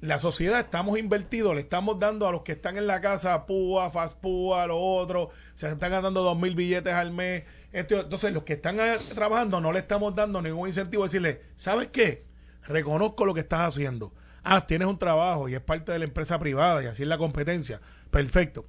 [0.00, 3.90] la sociedad estamos invertidos, le estamos dando a los que están en la casa púa,
[3.90, 7.44] fast púa, lo otro, se están ganando dos mil billetes al mes.
[7.74, 11.42] Esto- entonces, los que están eh, trabajando no le estamos dando ningún incentivo a decirle,
[11.56, 12.24] ¿sabes qué?
[12.66, 14.12] Reconozco lo que estás haciendo.
[14.42, 17.18] Ah, tienes un trabajo y es parte de la empresa privada y así es la
[17.18, 17.80] competencia.
[18.10, 18.64] Perfecto.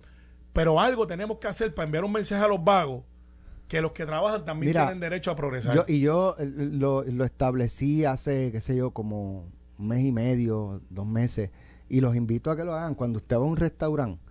[0.54, 3.04] Pero algo tenemos que hacer para enviar un mensaje a los vagos
[3.68, 5.76] que los que trabajan también Mira, tienen derecho a progresar.
[5.76, 10.82] Yo, y yo lo, lo establecí hace, qué sé yo, como un mes y medio,
[10.90, 11.52] dos meses,
[11.90, 12.96] y los invito a que lo hagan.
[12.96, 14.22] Cuando usted va a un restaurante,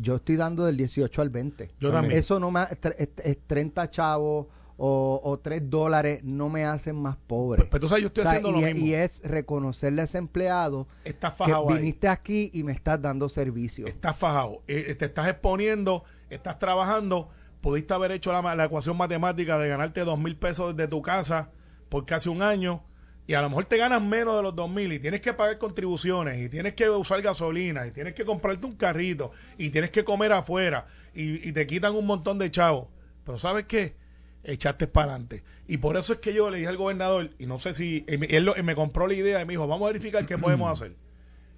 [0.00, 1.70] yo estoy dando del 18 al 20.
[1.80, 2.18] Yo también.
[2.18, 6.96] Eso no me, ha- es, es 30 chavos o, o 3 dólares no me hacen
[6.96, 7.58] más pobre.
[7.62, 8.86] Pues, pues, tú sabes, yo estoy O sea, haciendo y, lo mismo.
[8.86, 11.78] y es reconocerle a ese empleado Estás que fajado ahí.
[11.78, 13.86] viniste aquí y me estás dando servicio.
[13.88, 14.62] Estás fajado.
[14.68, 17.28] Eh, te estás exponiendo, estás trabajando.
[17.60, 21.50] Pudiste haber hecho la, la ecuación matemática de ganarte dos mil pesos desde tu casa
[21.88, 22.84] por casi un año.
[23.28, 25.58] Y a lo mejor te ganas menos de los dos mil y tienes que pagar
[25.58, 30.02] contribuciones y tienes que usar gasolina y tienes que comprarte un carrito y tienes que
[30.02, 32.88] comer afuera y, te quitan un montón de chavos.
[33.26, 33.96] Pero ¿sabes qué?
[34.44, 35.44] Echaste para adelante.
[35.66, 38.26] Y por eso es que yo le dije al gobernador, y no sé si él,
[38.30, 40.96] él él me compró la idea y me dijo, vamos a verificar qué podemos hacer.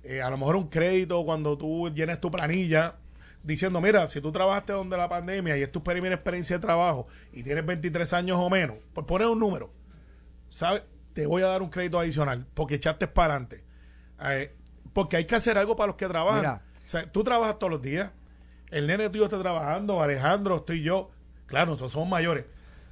[0.02, 2.96] Eh, a lo mejor un crédito cuando tú llenes tu planilla
[3.44, 7.06] diciendo, mira, si tú trabajaste donde la pandemia y es tu primera experiencia de trabajo
[7.32, 9.72] y tienes 23 años o menos, por poner un número,
[10.48, 10.82] ¿sabes?
[11.12, 13.64] Te voy a dar un crédito adicional porque echaste para adelante.
[14.22, 14.54] Eh,
[14.92, 16.40] porque hay que hacer algo para los que trabajan.
[16.40, 16.62] Mira.
[16.84, 18.10] O sea, tú trabajas todos los días.
[18.70, 21.10] El nene tuyo está trabajando, Alejandro, estoy yo.
[21.46, 22.46] Claro, nosotros somos mayores.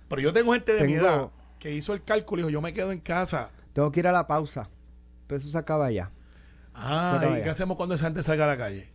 [0.08, 1.28] Pero yo tengo gente de mi edad
[1.58, 3.50] que hizo el cálculo y dijo, yo me quedo en casa.
[3.72, 4.68] Tengo que ir a la pausa.
[5.26, 6.10] Pero eso se acaba ya.
[6.74, 8.90] Ah, ¿y qué hacemos cuando esa gente salga a la calle?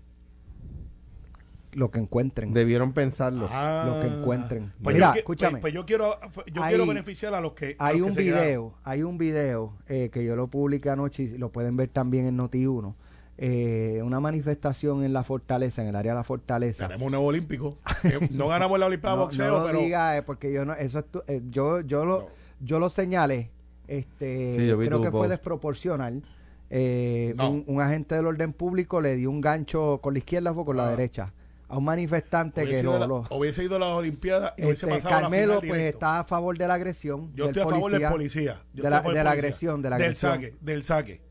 [1.76, 2.54] Lo que encuentren.
[2.54, 3.48] Debieron pensarlo.
[3.52, 3.84] Ah.
[3.88, 4.72] Lo que encuentren.
[4.82, 5.52] Pues Mira, yo, qui- escúchame.
[5.54, 6.18] Pues, pues yo quiero,
[6.54, 7.76] yo Hay- quiero beneficiar a los que.
[7.80, 11.24] a Hay los que un video, hay un video eh, que yo lo publiqué anoche
[11.24, 12.96] y lo pueden ver también en Noti1.
[13.38, 16.86] Eh, una manifestación en la fortaleza, en el área de la fortaleza.
[16.88, 17.78] Tenemos un nuevo olímpico.
[18.04, 19.80] Eh, no ganamos la Olimpiada de No, boxeo, no lo pero.
[19.80, 22.28] diga, eh, porque yo no, eso es tu- eh, yo, yo lo, No.
[22.60, 23.50] yo lo señalé,
[23.88, 26.22] este, Sí, yo creo que fue desproporcional.
[26.70, 27.50] Eh, No.
[27.52, 30.76] un, un agente del orden público le dio un gancho con la izquierda o con
[30.78, 30.90] la Ah.
[30.92, 31.34] derecha
[31.74, 34.64] a un manifestante hubiese, que a lo, la- lo- hubiese ido a las Olimpiadas y
[34.66, 35.98] hubiese este, pasado a la Carmelo final pues directo.
[35.98, 38.10] está a favor de la agresión Yo del estoy a favor del policía.
[38.12, 38.62] policía.
[38.74, 39.48] Yo de la- a favor de la policía.
[39.48, 40.32] agresión, de la del agresión.
[40.34, 41.22] saque, del saque.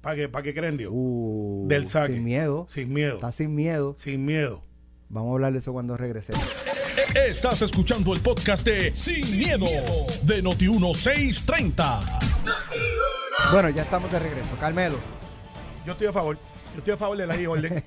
[0.00, 0.90] Para que, para que creen Dios.
[0.94, 2.14] Uh, del saque.
[2.14, 2.66] Sin miedo.
[2.70, 3.14] Sin miedo.
[3.16, 3.94] Está sin miedo.
[3.98, 4.62] Sin miedo.
[5.10, 6.42] Vamos a hablar de eso cuando regresemos.
[7.14, 9.66] Estás escuchando el podcast de Sin, miedo,
[10.22, 12.00] de Noti1630.
[13.52, 14.48] Bueno, ya estamos de regreso.
[14.60, 14.96] Carmelo,
[15.84, 16.36] Yo estoy a favor.
[16.72, 17.84] Yo estoy a favor de la ley y orden.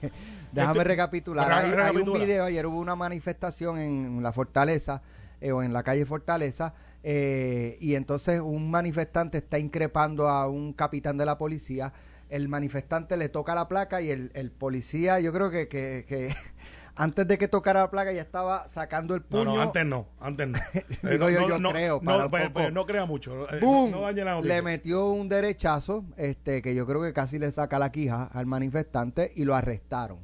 [0.53, 1.47] Déjame Este- recapitular.
[1.47, 5.01] Re- Hay, hay un video, ayer hubo una manifestación en la Fortaleza,
[5.41, 10.71] eh, o en la calle Fortaleza, eh, y entonces un manifestante está increpando a un
[10.73, 11.91] capitán de la policía.
[12.29, 16.33] El manifestante le toca la placa y el, el policía, yo creo que, que, que
[16.95, 19.43] antes de que tocara la placa ya estaba sacando el puño.
[19.43, 20.07] no, antes no.
[20.19, 20.59] Antes no.
[21.11, 23.45] Digo Eh, yo, no, yo no, creo, No, para un pues, pues, no crea mucho.
[23.61, 23.91] ¡Bum!
[23.91, 24.55] No dañe la noticia.
[24.55, 28.45] le metió un derechazo, este, que yo creo que casi le saca la quija al
[28.45, 30.19] manifestante y lo arrestaron.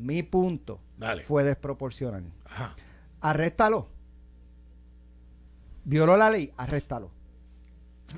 [0.00, 1.22] Mi punto Dale.
[1.22, 2.24] fue desproporcional.
[2.46, 2.74] Ajá.
[3.20, 3.86] Arréstalo.
[5.84, 7.10] Violó la ley, arréstalo.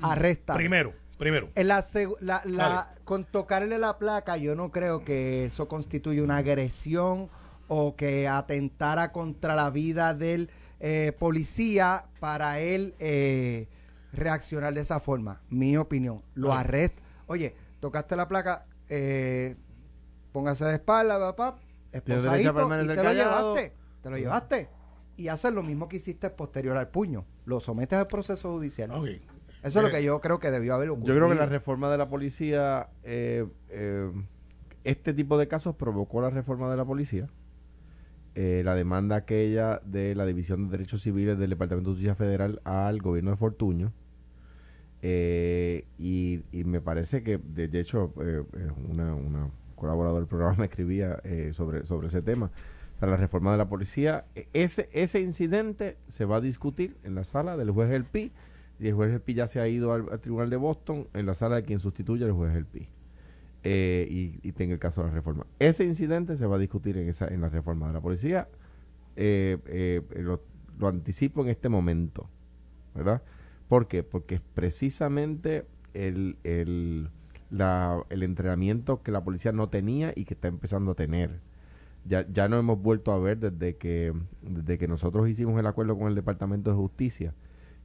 [0.01, 0.57] Arréstalo.
[0.57, 1.49] Primero, primero.
[1.55, 1.85] En la
[2.19, 7.29] la- la- con tocarle la placa, yo no creo que eso constituye una agresión
[7.67, 13.67] o que atentara contra la vida del eh, policía para él eh,
[14.11, 15.41] reaccionar de esa forma.
[15.49, 16.21] Mi opinión.
[16.35, 17.01] Lo arresta.
[17.27, 19.55] Oye, tocaste la placa, eh,
[20.33, 21.57] póngase de espalda, papá,
[21.93, 22.51] esposadito,
[22.83, 23.73] y te lo llevaste.
[24.01, 24.69] Te lo llevaste.
[25.15, 27.25] Y haces lo mismo que hiciste posterior al puño.
[27.45, 28.91] Lo sometes al proceso judicial.
[28.91, 31.13] Eso es lo Eh, que yo creo que debió haber ocurrido.
[31.13, 34.11] Yo creo que la reforma de la policía, eh, eh,
[34.83, 37.29] este tipo de casos provocó la reforma de la policía
[38.35, 42.61] eh, la demanda aquella de la División de Derechos Civiles del Departamento de Justicia Federal
[42.63, 43.93] al gobierno de Fortuño.
[45.03, 48.11] Eh, y, y me parece que, de, hecho,
[48.89, 49.51] una, una
[49.83, 52.51] colaboradora del programa me escribía eh, sobre, sobre ese tema.
[52.99, 57.15] Para la reforma de la policía, E- ese, ese incidente se va a discutir en
[57.15, 58.31] la sala del juez El Pi.
[58.79, 61.25] Y el juez El Pi ya se ha ido al, al Tribunal de Boston en
[61.25, 62.87] la sala de quien sustituye al juez El Pi.
[63.65, 65.45] Eh, y, y tenga el caso de la reforma.
[65.59, 68.49] Ese incidente se va a discutir en, esa, en la reforma de la policía.
[69.15, 70.41] Eh, eh, lo,
[70.79, 72.29] lo anticipo en este momento,
[72.95, 73.21] ¿verdad?
[73.67, 74.03] ¿Por qué?
[74.03, 77.09] Porque precisamente el, el,
[77.53, 81.39] la- el entrenamiento que la policía no tenía y que está empezando a tener.
[82.05, 84.11] Ya, ya no hemos vuelto a ver desde que,
[84.41, 87.33] desde que nosotros hicimos el acuerdo con el Departamento de Justicia,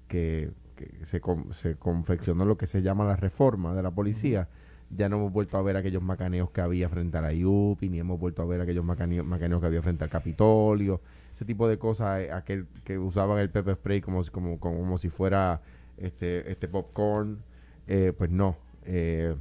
[0.09, 4.48] que, que se, con- se confeccionó lo que se llama la reforma de la policía,
[4.90, 7.98] ya no hemos vuelto a ver aquellos macaneos que había frente a la IUPI, ni
[8.00, 11.00] hemos vuelto a ver aquellos macaneos, macaneos que había frente al Capitolio,
[11.35, 14.78] ese tipo de cosas, eh, aquel que usaban el pepper spray como, si- como, como,
[14.78, 15.61] como si fuera
[15.98, 17.38] este, este popcorn,
[17.87, 18.57] eh, pues no.
[18.85, 19.37] eh,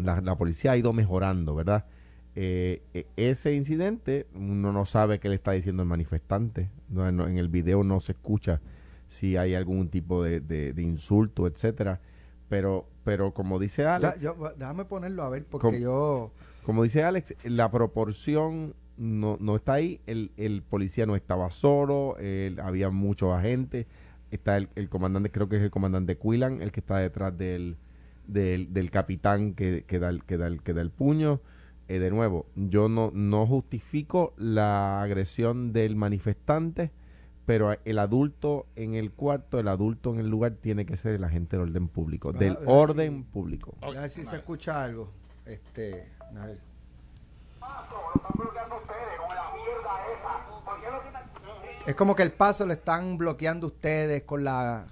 [0.00, 1.84] la, la policía ha ido mejorando, ¿verdad?
[2.36, 6.70] Eh, e- ese incidente, uno no sabe qué le está diciendo el manifestante.
[6.88, 8.60] No, no, en el video no se escucha
[9.08, 12.00] si hay algún tipo de, de- de insulto, etcétera.
[12.48, 16.32] Pero, pero como dice Da- Alex, yo- déjame ponerlo a ver, porque yo...
[16.64, 20.00] como dice Alex, la proporción no, no está ahí.
[20.06, 23.86] El, el policía no estaba solo, el- había muchos agentes.
[24.30, 27.76] Está el, el comandante, creo que es el comandante Quillan, el que está detrás del,
[28.32, 31.40] del, del capitán que, que, da el, que, da el, que da el puño.
[31.88, 36.92] Eh, de nuevo, yo no, no justifico la agresión del manifestante,
[37.46, 41.24] pero el adulto en el cuarto, el adulto en el lugar tiene que ser el
[41.24, 43.74] agente del orden público, Ah, del orden público.
[43.80, 45.10] A ver si se escucha algo.
[45.46, 46.58] Este, a ver.
[51.86, 54.86] Es como que el paso lo están bloqueando ustedes con la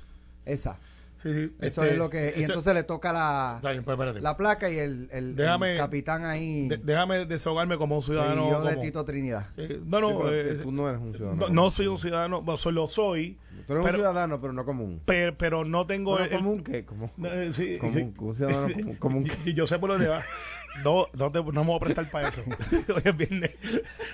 [0.44, 0.79] esa.
[1.22, 3.98] Sí, sí, Eso este, es lo que y ese- entonces le toca la, bien, pues
[4.22, 5.35] la placa y el, el-
[5.76, 6.68] capitán ahí.
[6.68, 8.48] De- déjame desahogarme como un ciudadano.
[8.50, 9.48] yo de como- Tito Trinidad.
[9.57, 11.48] Eh, no, no, pero eh, tú no eres un ciudadano.
[11.48, 14.64] no, no soy un ciudadano, soy- lo soy, Tú eres pero- un ciudadano, pero no
[14.64, 15.02] común.
[15.07, 16.85] pero, pero no tengo Bueno, el- común qué?
[16.85, 18.14] Como, Eh, sí, común, sí.
[18.24, 18.96] un ciudadano común.
[18.96, 20.22] común y yo sé por dónde va.
[20.85, 22.42] No, no, te, no me voy a prestar para eso.
[22.94, 23.50] Hoy es viernes.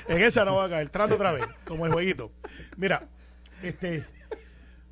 [0.09, 0.88] En esa no va a caer.
[0.88, 2.33] Trato otra vez, como el jueguito.
[2.79, 3.07] Mira,
[3.62, 4.05] este.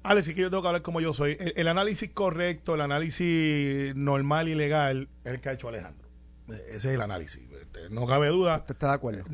[0.03, 1.37] Alex, sí que yo tengo que hablar como yo soy.
[1.38, 6.09] El, el análisis correcto, el análisis normal y legal, es el que ha hecho Alejandro.
[6.49, 7.43] Eh, Ese es el análisis.
[7.53, 8.59] Este, no cabe duda.
[8.59, 9.25] ¿Usted está de acuerdo?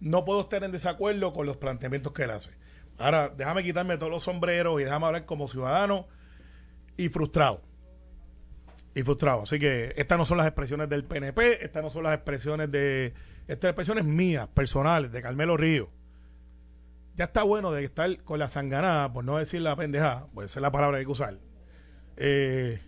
[0.00, 2.50] No puedo estar en desacuerdo con los planteamientos que él hace.
[2.98, 6.06] Ahora, déjame quitarme todos los sombreros y déjame hablar como ciudadano
[6.96, 7.62] y frustrado.
[8.94, 9.42] Y frustrado.
[9.42, 13.14] Así que estas no son las expresiones del PNP, estas no son las expresiones de.
[13.46, 15.90] Estas expresiones mías, personales, de Carmelo Río.
[17.18, 20.62] Ya está bueno de estar con la sanganada, por no decir la pendejada, pues es
[20.62, 21.36] la palabra que hay que usar.
[22.16, 22.80] Eh,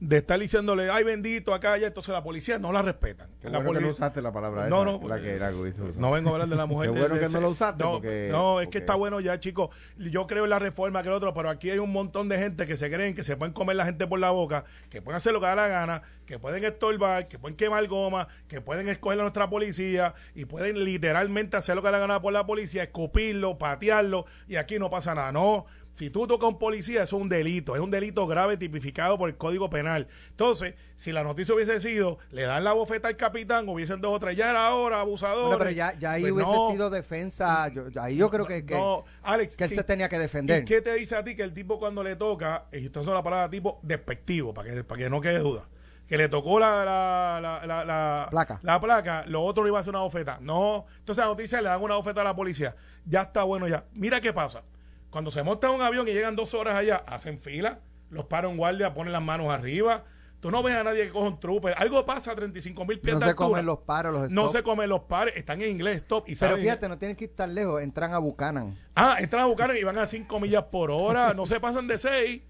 [0.00, 3.28] de estar diciéndole, ay bendito, acá, allá, entonces la policía no la respetan.
[3.42, 5.50] Qué La bueno que poli- no usaste la palabra No, esa, no, la que la
[5.50, 6.90] que no vengo a hablar de la mujer.
[6.92, 8.94] Qué bueno de que ese- no lo usaste, No, porque- no, es porque- que está
[8.94, 9.70] bueno ya, chicos.
[9.96, 12.64] Yo creo en la reforma que el otro, pero aquí hay un montón de gente
[12.64, 15.32] que se creen que se pueden comer la gente por la boca, que pueden hacer
[15.32, 19.18] lo que da la gana, que pueden estorbar, que pueden quemar goma, que pueden escoger
[19.18, 22.84] a nuestra policía y pueden literalmente hacer lo que da la gana por la policía,
[22.84, 25.32] escupirlo, patearlo y aquí no pasa nada.
[25.32, 25.66] No.
[25.98, 27.74] Si tú tocas a un policía, eso es un delito.
[27.74, 30.06] Es un delito grave tipificado por el Código Penal.
[30.30, 34.18] Entonces, si la noticia hubiese sido, le dan la bofeta al capitán, hubiesen dos o
[34.20, 35.46] tres, ya era hora, abusador.
[35.46, 36.70] Bueno, pero ya, ya ahí Pues hubiese no.
[36.70, 37.66] sido defensa.
[37.74, 39.74] yo- ahí yo creo que, que, No, Alex, que él sí.
[39.74, 40.62] se tenía que defender.
[40.62, 43.06] ¿Y qué te dice a ti que el tipo cuando le toca, y esto es
[43.08, 45.64] la palabra tipo despectivo, para que, para que no quede duda,
[46.06, 48.60] que le tocó la, la, la, la, la- Placa.
[48.62, 50.38] la placa, lo otro le iba a hacer una bofeta.
[50.40, 52.76] No, entonces la noticia le dan una bofeta a la policía.
[53.04, 53.82] Ya está bueno ya.
[53.94, 54.62] Mira qué pasa.
[55.10, 58.92] Cuando se monta un avión y llegan dos horas allá, hacen fila, los paran guardia,
[58.94, 60.04] ponen las manos arriba.
[60.40, 61.74] Tú no ves a nadie que coja un trooper.
[61.78, 63.48] Algo pasa a 35 mil pies no de se altura.
[63.48, 64.52] comen los paros, los No stop.
[64.56, 66.28] se comen los pares, están en inglés, stop.
[66.28, 67.82] Y Pero saben- fíjate, no tienen que ir tan lejos.
[67.82, 68.76] Entran a Buchanan.
[68.94, 71.98] Ah, entran a Buchanan y van a 5 millas por hora, no se pasan de
[71.98, 72.42] 6,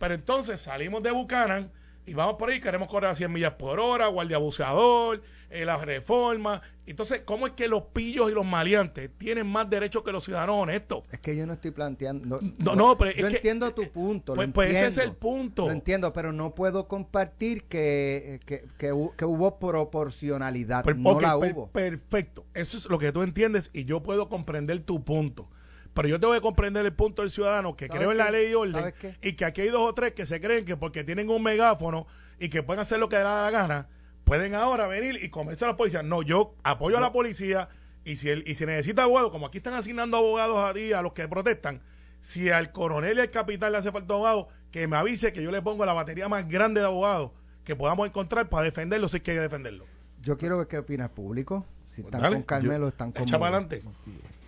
[0.00, 1.70] pero entonces salimos de Buchanan
[2.04, 5.76] y vamos por ahí, queremos correr a 100 millas por hora, guardia buceador, eh, la
[5.76, 6.62] reforma.
[6.86, 10.56] Entonces, ¿cómo es que los pillos y los maleantes tienen más derechos que los ciudadanos
[10.56, 11.02] honestos?
[11.10, 12.38] Es que yo no estoy planteando.
[12.58, 14.34] No, no, pero es yo que- entiendo tu punto.
[14.34, 15.66] Pues- lo pues ese entiendo, es el punto.
[15.66, 20.84] Lo entiendo, pero no puedo compartir que, que, que que hubo proporcionalidad.
[20.84, 21.68] Per- no la per- hubo.
[21.68, 22.44] Perfecto.
[22.54, 25.48] Eso es lo que tú entiendes y yo puedo comprender tu punto.
[25.94, 28.50] Pero yo tengo que comprender el punto del ciudadano que ¿Sabes creo en la ley
[28.50, 31.30] y orden y que aquí hay dos o tres que se creen que porque tienen
[31.30, 32.06] un megáfono
[32.38, 33.88] y que pueden hacer lo que les da la gana,
[34.26, 36.02] pueden ahora venir y comerse a la policía.
[36.02, 37.68] No, yo apoyo a la policía,
[38.04, 41.00] Y si, él, y si necesita abogados, como aquí están asignando abogados a ti, a
[41.02, 41.80] los que protestan,
[42.20, 45.50] si al coronel y al capitán le hace falta abogado, que me avise que yo
[45.50, 47.30] le pongo la batería más grande de abogados
[47.64, 49.86] que podamos encontrar para defenderlo si es que hay que defenderlo.
[50.22, 51.66] Yo quiero ver qué opina el público.
[51.88, 53.28] Si Pues están dale, con Carmelo, yo- están adelante.
[53.28, 53.82] Echa para adelante.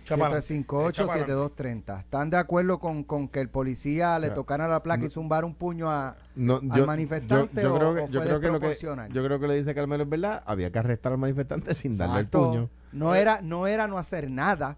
[0.09, 1.99] 758-7230.
[1.99, 5.55] ¿Están de acuerdo con, con que el policía le tocara la placa y zumbar un
[5.55, 6.15] puño a...
[6.35, 9.11] No, ¿Al manifestante o- creo o que, yo fue creo que lo que desproporcional?
[9.11, 10.43] yo creo que le dice Carmelo es verdad.
[10.45, 12.69] Había que arrestar al manifestante sin darle el puño.
[12.91, 14.77] No era, no era no hacer nada.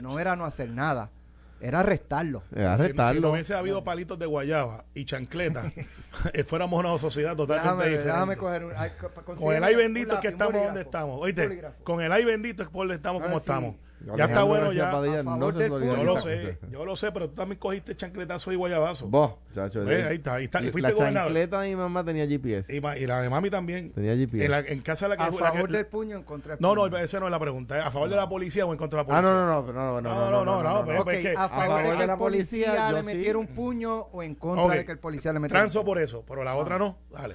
[0.00, 1.10] No era no hacer nada.
[1.58, 2.42] Era arrestarlo.
[2.54, 5.72] Era Si- Si, no hubiese habido palitos de guayaba y chancletas,
[6.34, 8.12] eh, fuéramos una sociedad totalmente Déjame, diferente.
[8.12, 8.72] déjame coger un...
[8.76, 11.18] ay, co- Con el ay un bendito es que estamos donde estamos.
[11.18, 13.44] Oíste, con el ay bendito es por donde estamos Ahora como sí.
[13.44, 13.74] estamos.
[14.16, 14.90] Ya está bueno García ya.
[14.92, 17.96] Padilla A no favor se Yo lo sé, yo lo sé, pero tú también cogiste
[17.96, 19.06] chancletazo y guayabazo.
[19.08, 19.84] Vos, chacho.
[19.84, 20.60] De- ahí está, ahí está.
[20.62, 21.28] Y fuiste La gobernador.
[21.28, 22.72] chancleta de mi mamá tenía GPS.
[22.72, 23.90] Y, y la de mami también.
[23.92, 24.44] Tenía GPS.
[24.44, 26.54] En, la- en casa de la que A la favor que- del puño en contra
[26.54, 26.98] del No, no, puño.
[26.98, 27.76] esa no es la pregunta.
[27.78, 27.80] ¿eh?
[27.80, 29.34] ¿A favor de la policía o en contra de la Ah, policía?
[29.34, 32.18] no, no, no, no, no, No, no, no, no, que- a favor de que el
[32.18, 35.80] policía, le metiera un puño o en contra de que el policía le metiera Transo
[35.80, 35.94] un puño.
[35.94, 36.96] por eso, pero la otra no.
[37.10, 37.34] Dale.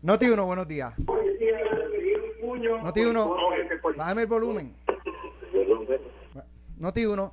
[0.00, 0.94] Noti uno, buenos días.
[2.82, 3.34] Noti uno,
[3.96, 4.74] bájame el volumen.
[6.78, 7.32] Noti uno.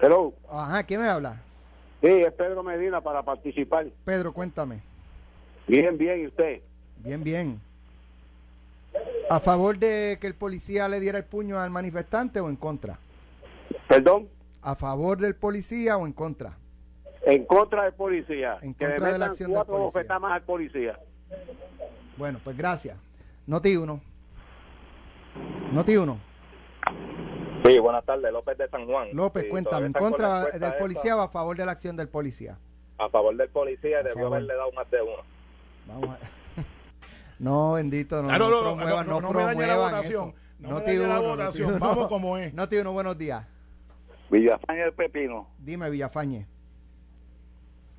[0.00, 0.32] Hello.
[0.50, 1.40] Ajá, ¿quién me habla?
[2.00, 3.86] Sí, es Pedro Medina para participar.
[4.04, 4.80] Pedro, cuéntame.
[5.68, 6.60] Bien, bien, ¿y usted?
[6.98, 7.60] Bien, bien.
[9.30, 12.98] ¿A favor de que el policía le diera el puño al manifestante o en contra?
[13.88, 14.28] Perdón,
[14.60, 16.56] ¿A favor del policía o en contra?
[17.24, 18.58] en contra del policía.
[18.62, 20.18] En que le contra de la acción del policía.
[20.18, 20.98] más al policía.
[22.16, 22.96] Bueno, pues gracias.
[23.46, 24.00] Noti uno.
[25.72, 26.18] Noti uno.
[27.64, 29.08] Sí, buenas tardes, López de San Juan.
[29.12, 31.96] López, Sí, cuéntame, ¿en con contra encuesta del policía o a favor de la acción
[31.96, 32.58] del policía?
[32.98, 34.32] A favor del policía, A debió favor.
[34.34, 35.22] haberle dado más de uno.
[35.86, 36.18] Vamos a...
[37.38, 40.28] No, bendito, no, Ah, no, no, no, promuevan, no, no me dañe la votación.
[40.30, 40.38] eso.
[40.60, 41.78] No me Noti dañe la uno, votación.
[41.80, 42.54] Vamos como es.
[42.54, 43.44] Noti uno, buenos días.
[44.30, 45.48] Villafaña el Pepino.
[45.58, 46.46] Dime, Villafañe.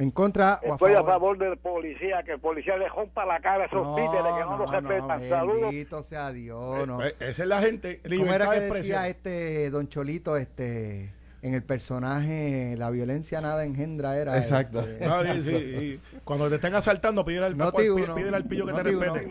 [0.04, 1.10] ¿En contra o a Estoy favor?
[1.10, 4.42] a favor del policía, que el policía le rompa la cara a esos títeres que
[4.44, 5.30] no, los respetan.
[5.30, 5.62] Saludos.
[5.62, 7.02] bendito sea Dios, no.
[7.02, 8.02] Eh, Esa es la gente.
[8.18, 13.64] ¿Cómo era que de decía este Don Cholito, este, en el personaje, la violencia nada
[13.64, 14.38] engendra era?
[14.38, 14.82] Exacto.
[14.82, 16.20] este, sí.
[16.26, 18.16] Cuando te estén asaltando, pídele al, pídele- uno.
[18.16, 19.30] pídele al pillo que te respete.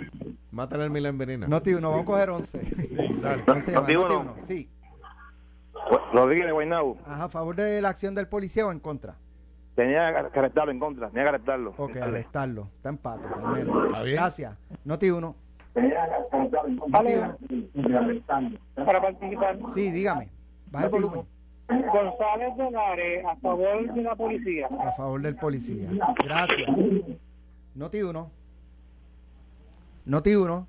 [0.53, 1.49] Mátale al Milan Verina.
[1.49, 2.65] Noti uno, vamos a coger 11.
[2.65, 3.43] Sí, dale.
[3.47, 4.35] Noti Noti uno.
[4.47, 4.71] Sí.
[6.15, 6.97] Rodríguez de Guaynabo.
[7.07, 9.17] Ajá, ¿A favor de la acción del policía o en contra?
[9.75, 11.75] Tenía que arrestarlo en contra, tenía que arrestarlo.
[11.77, 12.69] Ok, arrestarlo.
[12.77, 13.27] Está empate.
[13.27, 13.53] Está
[14.03, 14.15] bien.
[14.15, 14.59] Gracias.
[14.85, 15.35] Noti uno.
[15.75, 17.37] Uno.
[18.85, 19.59] para participar.
[19.73, 20.29] Sí, dígame.
[20.71, 21.23] Baja el volumen.
[21.69, 24.69] González Dolares, a favor de la policía.
[24.79, 25.89] A favor del policía.
[26.23, 26.69] Gracias.
[27.75, 28.31] Noti uno.
[30.05, 30.67] Noti uno.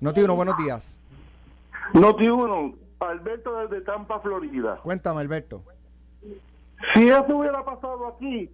[0.00, 1.00] Noti uno, buenos días.
[1.92, 4.80] Noti uno, Alberto desde Tampa, Florida.
[4.82, 5.62] Cuéntame, Alberto.
[6.92, 8.50] Si eso hubiera pasado aquí,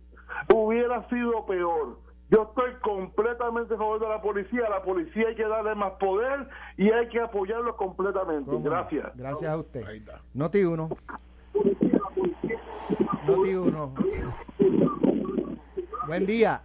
[0.55, 1.99] hubiera sido peor.
[2.31, 4.67] Yo estoy completamente a favor de la policía.
[4.67, 8.51] A la policía hay que darle más poder y hay que apoyarlo completamente.
[8.63, 9.17] Gracias.
[9.17, 9.85] Gracias a usted.
[9.85, 10.21] Ahí está.
[10.33, 10.89] Noti uno.
[13.27, 13.95] Noti uno.
[16.07, 16.63] Buen día.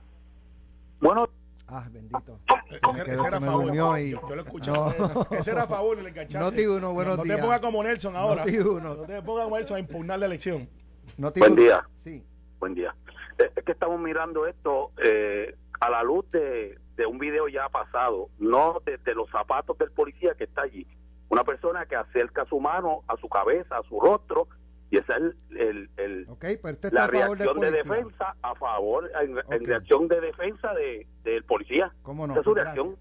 [1.00, 1.28] Bueno,
[1.68, 2.40] Ah, bendito.
[2.70, 4.72] Ese, Me ese era y- Yo, yo lo escuché.
[4.72, 4.86] No.
[5.32, 6.38] Ese era y le enganchaste.
[6.38, 7.38] Noti uno, buenos no, días.
[7.38, 8.46] No te pongas como Nelson ahora.
[8.46, 8.96] Noti uno.
[8.96, 10.70] No te pongas como Nelson a impugnar la elección.
[11.18, 11.62] Noti Buen uno.
[11.62, 11.88] día.
[11.96, 12.24] Sí.
[12.60, 12.96] Buen día.
[13.38, 18.30] Es que estamos mirando esto eh, a la luz de, de un video ya pasado,
[18.40, 20.88] no de, de los zapatos del policía que está allí.
[21.30, 24.48] Una persona que acerca su mano a su cabeza, a su rostro,
[24.92, 28.36] y esa es el, el- el- Ok, pero usted está la del reacción de defensa
[28.42, 31.92] a favor, en, reacción de defensa de, del policía.
[32.04, 32.34] ¿Cómo no?
[32.34, 32.96] Esa es su Pues reacción.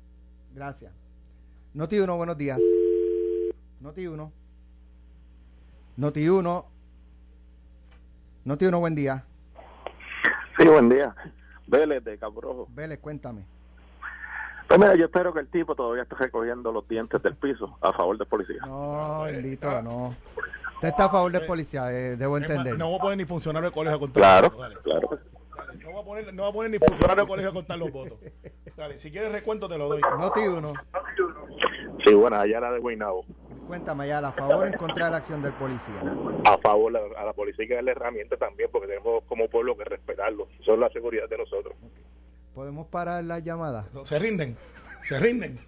[0.52, 0.92] Gracias.
[1.74, 2.60] Noti uno, buenos días.
[3.80, 4.32] Noti uno.
[5.96, 6.28] Noti
[8.44, 8.52] uno.
[8.52, 9.24] Noti uno, buen día.
[10.58, 11.14] sí, buen día.
[11.66, 12.68] Vélez de Cabrojo.
[12.70, 13.44] Vélez, cuéntame.
[14.68, 17.92] Pues mira, yo espero que el tipo todavía esté recogiendo los dientes del piso a
[17.92, 18.60] favor del policía.
[18.66, 20.14] No, bendito, no.
[20.74, 22.76] Usted está a favor del policía, eh, debo entender.
[22.78, 24.82] No voy a poner ni funcionario de colegio a contar Claro, los votos.
[24.82, 25.08] Claro.
[25.56, 25.84] Dale.
[25.84, 27.92] No voy a poner, no voy a poner ni funcionario de colegio a contar los
[27.92, 28.18] votos.
[28.76, 30.00] Dale, si quieres recuento te lo doy.
[30.18, 30.72] Noti uno.
[32.04, 33.24] Sí, bueno, allá la de Guaynabo.
[33.66, 35.94] Cuéntame ya, a favor o en contra de la acción del policía.
[36.44, 39.76] A favor, a, a la policía hay que darle herramientas también, porque tenemos como pueblo
[39.76, 40.48] que respetarlo.
[40.60, 41.74] Eso es la seguridad de nosotros.
[42.54, 43.86] ¿Podemos parar la llamada?
[43.92, 44.56] No, Se rinden.
[45.02, 45.58] Se rinden.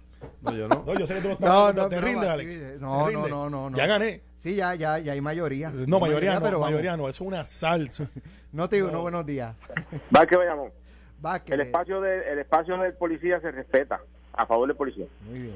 [0.41, 0.83] No, yo no.
[0.85, 1.49] No, yo sé que tú no estás.
[1.49, 2.55] No, no, no, te no, rindes, Alex.
[2.79, 3.77] no, Te no, no, no, no.
[3.77, 4.21] Ya gané.
[4.35, 5.69] Sí, ya, ya, ya hay mayoría.
[5.71, 6.71] No, mayoría no, pero vamos.
[6.71, 7.09] mayoría no.
[7.09, 8.07] Eso es una salsa.
[8.51, 9.55] Noti uno, buenos días.
[10.15, 10.71] Va que vayamos.
[11.19, 11.53] Vázquez.
[11.55, 13.99] El espacio, de, el espacio del policía se respeta
[14.33, 15.05] a favor del policía.
[15.27, 15.55] Muy bien.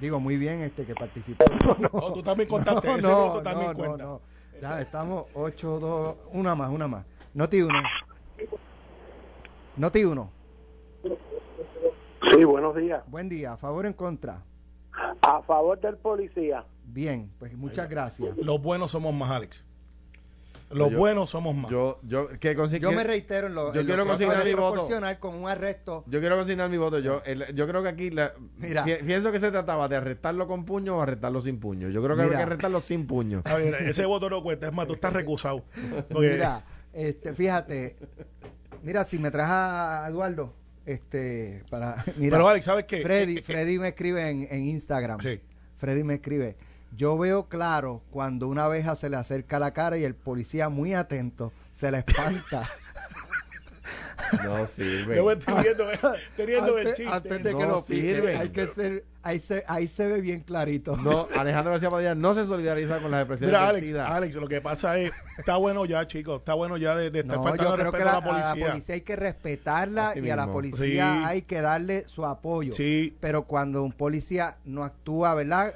[0.00, 1.44] Digo, muy bien este que participó.
[1.78, 4.04] No, Oh, tú también contaste, no, ese no, voto también no, cuenta.
[4.04, 4.20] no.
[4.60, 7.04] Ya, estamos 8, 2, una más, una más.
[7.34, 7.72] Noti 1.
[9.76, 10.30] Noti 1.
[12.30, 13.02] Sí, buenos días.
[13.06, 13.52] Buen día.
[13.52, 14.42] ¿A favor o en contra?
[15.22, 16.64] A favor del policía.
[16.84, 18.36] Bien, pues muchas gracias.
[18.36, 19.64] Los buenos somos más, Alex.
[20.70, 21.70] Los Yo- buenos somos más.
[21.70, 24.52] Yo, yo, que Yo me reitero en lo, yo en quiero lo que consignar mi
[24.52, 24.72] voto.
[24.74, 26.04] proporcionar con un arresto.
[26.06, 26.98] Yo quiero consignar mi voto.
[26.98, 28.84] Yo, el- yo creo que aquí la- Mira.
[28.84, 31.88] pi- pienso que se trataba de arrestarlo con puño o arrestarlo sin puño.
[31.88, 32.36] Yo creo que Mira.
[32.36, 33.40] hay que arrestarlo sin puño.
[33.46, 34.66] A ver, ese voto no cuenta.
[34.66, 35.64] Es más, tú estás recusado.
[36.10, 36.60] Porque- Mira,
[36.92, 37.96] este, fíjate.
[38.82, 40.52] Mira, si me traes a Eduardo,
[40.84, 42.04] este, para.
[42.16, 43.00] Mira, Pero, Alex, ¿sabes qué?
[43.00, 45.18] Freddy, Eh, eh, Freddy me escribe en, en Instagram.
[45.20, 45.40] Sí.
[45.78, 46.56] Freddy me escribe.
[46.96, 50.68] Yo veo claro cuando una abeja se le acerca a la cara y el policía
[50.68, 52.68] muy atento se la espanta.
[54.44, 55.16] No sirve.
[55.16, 57.06] Yo estoy del antes, chiste.
[57.10, 58.36] antes de que No lo pique, sirve.
[58.36, 60.96] hay que ser, ahí se, ahí se ve bien clarito.
[60.98, 63.90] No, Alejandro García Padilla no se solidariza con las expresiones Mira, Alex.
[63.94, 67.38] Alex, lo que pasa es, está bueno ya, chicos, está bueno ya de, de estar
[67.38, 68.70] No, faltando yo el creo que respeto la, a la a la policía.
[68.72, 71.22] policía hay que respetarla Así y a la policía Sí.
[71.24, 72.72] hay que darle su apoyo.
[72.74, 75.74] Sí, Pero cuando un policía no actúa, ¿verdad?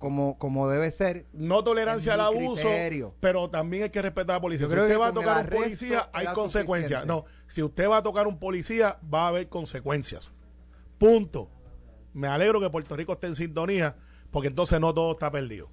[0.00, 3.14] Como, como debe ser, no tolerancia al abuso, criterio.
[3.20, 4.66] pero también hay que respetar a la policía.
[4.66, 7.02] Si usted va a tocar un policía, hay consecuencias.
[7.02, 7.06] suficiente.
[7.06, 10.32] No, si usted va a tocar un policía, va a haber consecuencias.
[10.98, 11.50] Punto.
[12.14, 13.94] Me alegro que Puerto Rico esté en sintonía,
[14.30, 15.68] porque entonces no todo está perdido.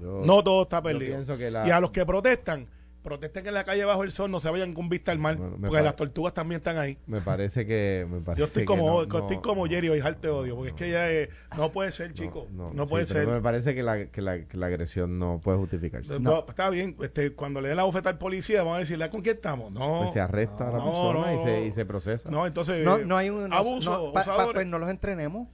[0.00, 1.14] Yo- No todo está perdido.
[1.16, 2.68] pienso que la- Y a los que protestan,
[3.02, 5.56] protesten en la calle bajo el sol, no se vayan con vista al mar, Bueno,
[5.60, 6.98] porque las tortugas también están ahí.
[7.06, 8.06] Me parece que.
[8.10, 10.70] Me parece Yo estoy que como, no- estoy no- como Jerry, hoy te odio, porque
[10.70, 12.46] es que ya eh, no puede ser, chico.
[12.52, 13.34] No, puede sí, pero ser.
[13.34, 16.20] Me parece que la, que, la, que la agresión no puede justificarse.
[16.20, 19.22] No, Está bien, este, cuando le den la bofeta al policía, vamos a decirle, ¿con
[19.22, 19.72] quién estamos?
[19.72, 20.00] No.
[20.02, 22.30] Pues se arresta a la no, persona y, se, y se procesa.
[22.30, 22.84] No, entonces.
[22.84, 25.48] no, no hay un abuso, no, pa- pues no los entrenemos,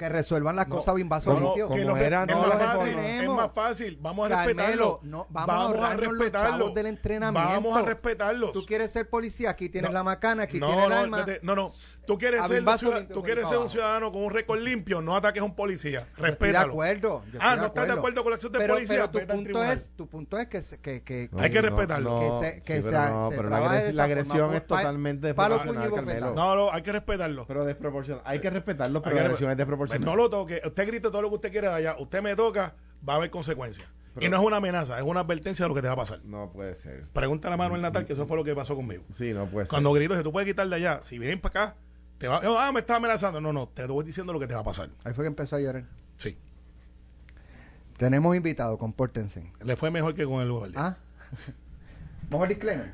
[0.00, 1.68] que resuelvan las No, cosas bien vaso no, no, limpio.
[1.68, 3.22] que Como los- eran es, más los fácil, entrenemos.
[3.38, 5.00] es más fácil, vamos a Carmelo, respetarlo.
[5.02, 7.50] no, vamos a ahorrarnos los chavos del entrenamiento.
[7.50, 8.52] Vamos a respetarlos.
[8.52, 9.94] Tú quieres ser policía, aquí tienes No.
[9.98, 11.26] la macana, aquí no, tienes el no, arma.
[11.42, 11.72] no, no.
[12.12, 14.22] Tú quieres ser, ver, vaso ciudad- limpio tú por quieres ahí ser un ciudadano con
[14.24, 16.00] un récord limpio, no ataques a un policía.
[16.00, 16.72] Yo Estoy de Respétalo.
[16.72, 17.22] acuerdo.
[17.32, 19.64] yo Ah, no estás de acuerdo con la acción del pero, policía, Pero tu punto
[19.64, 22.10] es, tu punto es que, se- que, que, No, Hay que respetarlo.
[22.20, 24.78] no, Que se- que sí, se- pero no, se pero la, de agresión es pa-
[24.78, 26.34] totalmente palo, desproporcional.
[26.34, 27.46] No, no, hay que respetarlo.
[27.46, 28.22] Pero desproporcional.
[28.24, 30.04] Hay que respetarlo, pero la agresión es desproporcional.
[30.04, 30.60] No lo toque.
[30.64, 31.96] Usted grite todo lo que usted quiera de allá.
[31.98, 32.74] Usted me toca,
[33.08, 33.86] va a haber consecuencias.
[34.18, 36.20] y no es una amenaza, es una advertencia de lo que te va a pasar.
[36.24, 37.04] No puede ser.
[37.12, 39.04] Pregúntale a Manuel Natal, que eso fue lo que pasó conmigo.
[39.12, 39.70] Sí, no puede ser.
[39.70, 41.76] Cuando grito, si tú puedes quitar de allá, si vienen para acá,
[42.20, 43.40] te va, ah, me está amenazando.
[43.40, 44.90] No, no, te voy diciendo lo que te va a pasar.
[45.04, 45.84] Ahí fue que empezó a llorar.
[46.18, 46.36] Sí.
[47.96, 49.50] Tenemos invitados, compórtense.
[49.64, 50.78] Le fue mejor que con el guardia.
[50.78, 50.96] Ah.
[52.30, 52.92] ¿Vamos al disclaimer?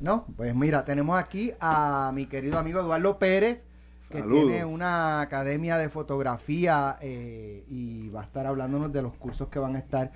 [0.00, 3.64] No, pues mira, tenemos aquí a mi querido amigo Eduardo Pérez,
[4.10, 4.50] que Saludos.
[4.50, 9.60] tiene una academia de fotografía eh, y va a estar hablándonos de los cursos que
[9.60, 10.10] van a estar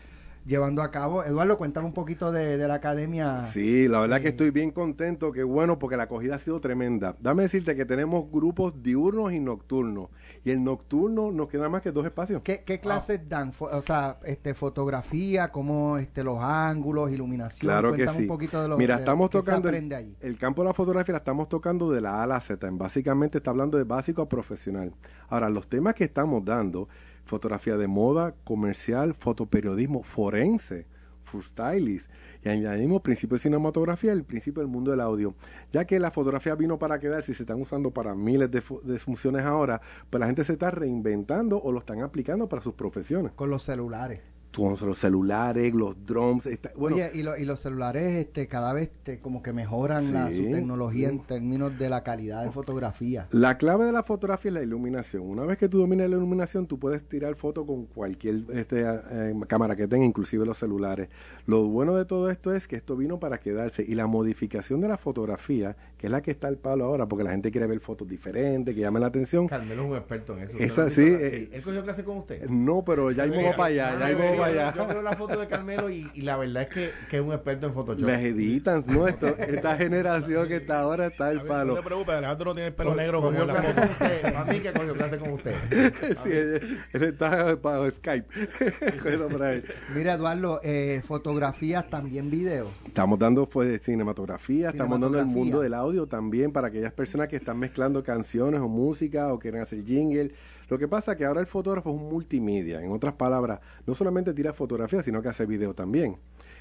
[0.49, 1.23] llevando a cabo.
[1.23, 3.43] Eduardo, cuéntame un poquito de, de la academia.
[3.43, 6.59] Sí, la verdad que Eh, estoy bien contento, qué bueno, porque la acogida ha sido
[6.61, 7.15] tremenda.
[7.21, 10.09] Dame decirte que tenemos grupos diurnos y nocturnos.
[10.45, 12.43] Y el nocturno nos queda más que dos espacios.
[12.43, 13.53] ¿Qué, qué clases dan?
[13.61, 17.61] O sea, este, fotografía, cómo este, los ángulos, iluminación.
[17.71, 18.23] Claro que sí.
[18.23, 20.17] un poquito de lo Mira, de- estamos se tocando el, allí.
[20.21, 22.67] el campo de la fotografía, la estamos tocando de la A a la Z.
[22.67, 24.95] En básicamente está hablando de básico a profesional.
[25.29, 26.89] Ahora, los temas que estamos dando,
[27.29, 30.87] fotografía de moda, comercial, fotoperiodismo, forense,
[31.23, 32.11] food stylist,
[32.43, 35.35] y añadimos principio de cinematografía, el principio del mundo del audio.
[35.71, 38.99] Ya que la fotografía vino para quedarse y se están usando para miles de, de
[38.99, 43.33] funciones ahora, pues la gente se está reinventando o lo están aplicando para sus profesiones.
[43.33, 44.38] Con los celulares.
[44.57, 48.73] Con los celulares, los drones, está- bueno, Oye, y, lo- y los celulares este, cada
[48.73, 48.91] vez
[49.23, 51.15] como que mejoran la, su tecnología sí.
[51.15, 53.29] en términos de la calidad de fotografía.
[53.31, 55.23] La clave de la fotografía es la iluminación.
[55.23, 59.35] Una vez que tú dominas la iluminación, tú puedes tirar fotos con cualquier este, eh,
[59.47, 61.09] cámara que tenga, inclusive los celulares.
[61.47, 64.89] Lo bueno de todo esto es que esto vino para quedarse y la modificación de
[64.89, 67.81] la fotografía, que es la que está al palo ahora, porque la gente quiere ver
[67.81, 69.47] fotos diferentes, que llamen la atención.
[69.47, 70.59] Carmelo es un experto en eso.
[70.59, 72.49] Esa ¿Usted lo ha sí, eh, ¿Él cogió clase con usted?
[72.49, 74.75] No, pero ya íbamos para allá, ya para allá.
[74.77, 77.33] Yo veo la foto de Carmelo y, y la verdad es que, que es un
[77.33, 78.07] experto en Photoshop.
[78.07, 79.07] Les editan, ¿no?
[79.09, 81.75] Esto, esta generación que está ahora está A ver, No palo.
[81.75, 83.75] te preocupes, Alejandro no tiene el pelo Co- negro como en la foto.
[83.75, 84.35] con usted.
[84.35, 85.55] A mí que cogió clase con usted.
[86.23, 88.27] Sí, él, él está para Skype.
[89.95, 92.69] Mira, Eduardo, eh, fotografías, también videos.
[92.87, 95.45] Estamos dando pues, cinematografía, estamos dando el Cinematografía.
[95.45, 99.61] mundo del audio también para aquellas personas que están mezclando canciones o música o quieren
[99.63, 100.33] hacer jingle.
[100.69, 102.83] Lo que pasa es que ahora el fotógrafo es un multimedia.
[102.83, 106.19] En otras palabras, no solamente tira fotografía, sino que hace video también.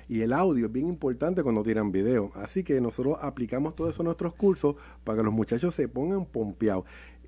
[0.08, 2.32] Y el audio es bien importante cuando tiran video.
[2.36, 6.26] Así que nosotros aplicamos todo eso a nuestros cursos para que los muchachos se pongan
[6.26, 6.86] pompeados.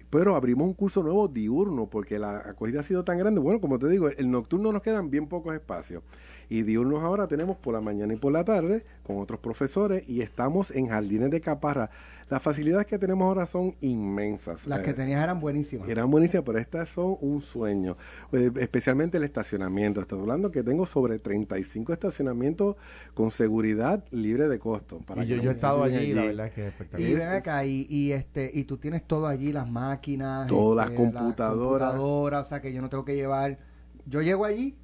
[0.10, 3.40] pero abrimos un curso nuevo diurno porque la acogida ha sido tan grande.
[3.42, 6.02] Bueno, como te digo, el nocturno nos quedan bien pocos espacios.
[6.50, 10.22] Y diurnos ahora tenemos por la mañana y por la tarde con otros profesores y
[10.22, 11.89] estamos en Jardines de Caparra.
[12.30, 14.68] Las facilidades que tenemos ahora son inmensas.
[14.68, 15.89] Las que Eh, tenías eran buenísimas.
[15.89, 17.97] eran buenísimas, pero estas son un sueño.
[18.32, 19.99] Eh, especialmente el estacionamiento.
[19.99, 22.76] Estoy hablando que tengo sobre 35 estacionamientos
[23.16, 24.99] con seguridad libre de costo.
[24.99, 27.10] para Y yo, yo he estado allí, la verdad es que es espectacular.
[27.12, 30.93] Y ven acá, y, y, este, y tú tienes todo allí, las máquinas, Todas las
[30.93, 31.89] este, computadoras.
[31.93, 33.57] computadoras, o sea que yo no tengo que llevar.
[34.05, 34.76] Yo llego allí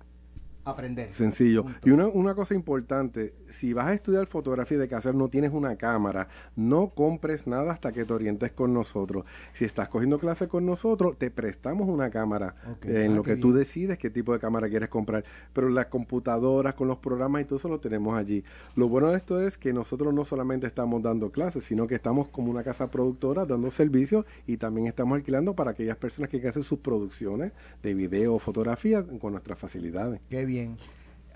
[0.66, 1.14] aprender.
[1.14, 1.64] Sencillo.
[1.64, 1.80] Punto.
[1.84, 5.76] Y una, una cosa importante, si vas a estudiar fotografía de casero, no tienes una
[5.78, 9.26] cámara, no compres nada hasta que te orientes con nosotros.
[9.54, 13.36] Si estás cogiendo clases con nosotros, te prestamos una cámara eh, en Ah, lo que
[13.38, 15.24] tú decides qué tipo de cámara quieres comprar.
[15.54, 18.44] Pero las computadoras con los programas y todo eso lo tenemos allí.
[18.76, 22.28] Lo bueno de esto es que nosotros no solamente estamos dando clases, sino que estamos
[22.30, 26.64] como una casa productora dando servicios y también estamos alquilando para aquellas personas que hacen
[26.64, 27.52] sus producciones
[27.82, 30.22] de video o fotografía con nuestras facilidades.
[30.30, 30.55] Qué bien.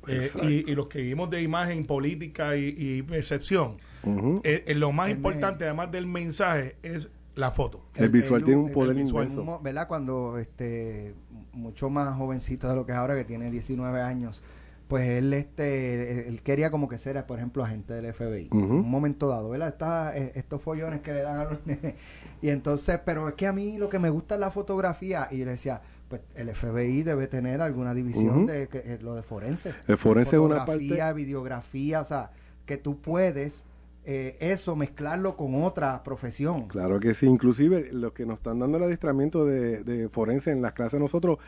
[0.09, 3.02] Eh, y, y los que vivimos de imagen, política y, y
[4.44, 7.86] eh, eh, lo más El importante, además del mensaje, es la foto.
[7.94, 9.61] El visual tiene un el poder visual, inmenso.
[9.62, 9.88] ¿Verdad?
[9.88, 11.14] Cuando este
[11.52, 14.42] mucho más jovencito de lo que es ahora, que tiene 19 años,
[14.88, 18.48] pues él este él, él quería como que ser, por ejemplo, agente del FBI.
[18.50, 18.59] Ujú.
[18.59, 19.68] En un momento dado, ¿verdad?
[19.68, 21.94] Está, eh, estos follones que le dan a los nenes.
[22.40, 25.28] Y entonces, pero es que a mí lo que me gusta es la fotografía.
[25.30, 29.14] Y yo le decía, pues el FBI debe tener alguna división de que, eh, lo
[29.14, 29.74] de forense.
[29.88, 31.14] El forense es una Fotografía, parte...
[31.14, 32.30] videografía, o sea,
[32.64, 33.64] que tú puedes
[34.07, 36.68] eh, eso mezclarlo con otra profesión.
[36.68, 40.62] Claro que sí, inclusive los que nos están dando el adiestramiento de, de forense en
[40.62, 41.38] las clases nosotros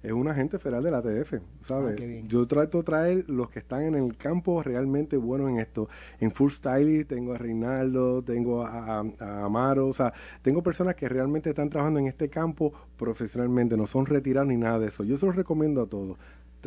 [0.00, 1.96] es un agente federal de la ATF, ¿sabes?
[2.00, 2.24] Ah.
[2.28, 5.88] Yo trato de traer los que están en el campo realmente buenos en esto.
[6.20, 10.12] En Full Styling tengo a Reinaldo, tengo a, a- a Amaro, o sea,
[10.42, 14.78] tengo personas que realmente están trabajando en este campo profesionalmente, no son retirados ni nada
[14.78, 15.02] de eso.
[15.02, 16.16] Yo se los recomiendo a todos.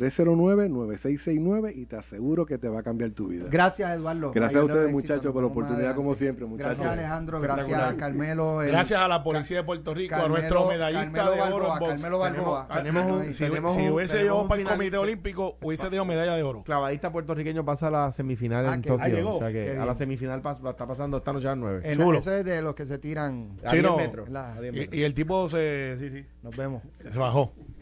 [0.01, 3.45] 309-9669 y te aseguro que te va a cambiar tu vida.
[3.49, 4.31] Gracias, Eduardo.
[4.33, 6.77] Gracias a ustedes, muchachos, por la oportunidad, como siempre, muchachos.
[6.77, 7.39] Gracias, Alejandro.
[7.41, 7.97] Gracias, Espectacular.
[7.97, 8.61] Carmelo.
[8.61, 11.73] el- Gracias a la Policía de Puerto Rico, a nuestro medallista Carmelo de oro Balboa,
[11.73, 11.91] en box.
[11.91, 12.67] Carmelo Balboa.
[12.69, 14.67] Ah, Tenemos si, tenemos si un- hubiese tenemos llegado un para el.
[14.67, 16.63] Comité Olímpico, hubiese tenido medalla de oro.
[16.63, 19.29] clavadista puertorriqueño pasa a la semifinal Ah, en Tokio.
[19.29, 21.81] o sea que a la semifinal pas- está pasando esta noche a las 9.
[21.83, 22.19] el- chulo.
[22.19, 23.57] eso es de los que se tiran.
[23.65, 23.97] A Sí, 10 no.
[23.97, 24.29] metros.
[24.29, 24.95] La- A 10 metros.
[24.95, 26.81] Y, y el tipo se, sí, sí, Nos vemos.
[27.11, 27.51] se bajó.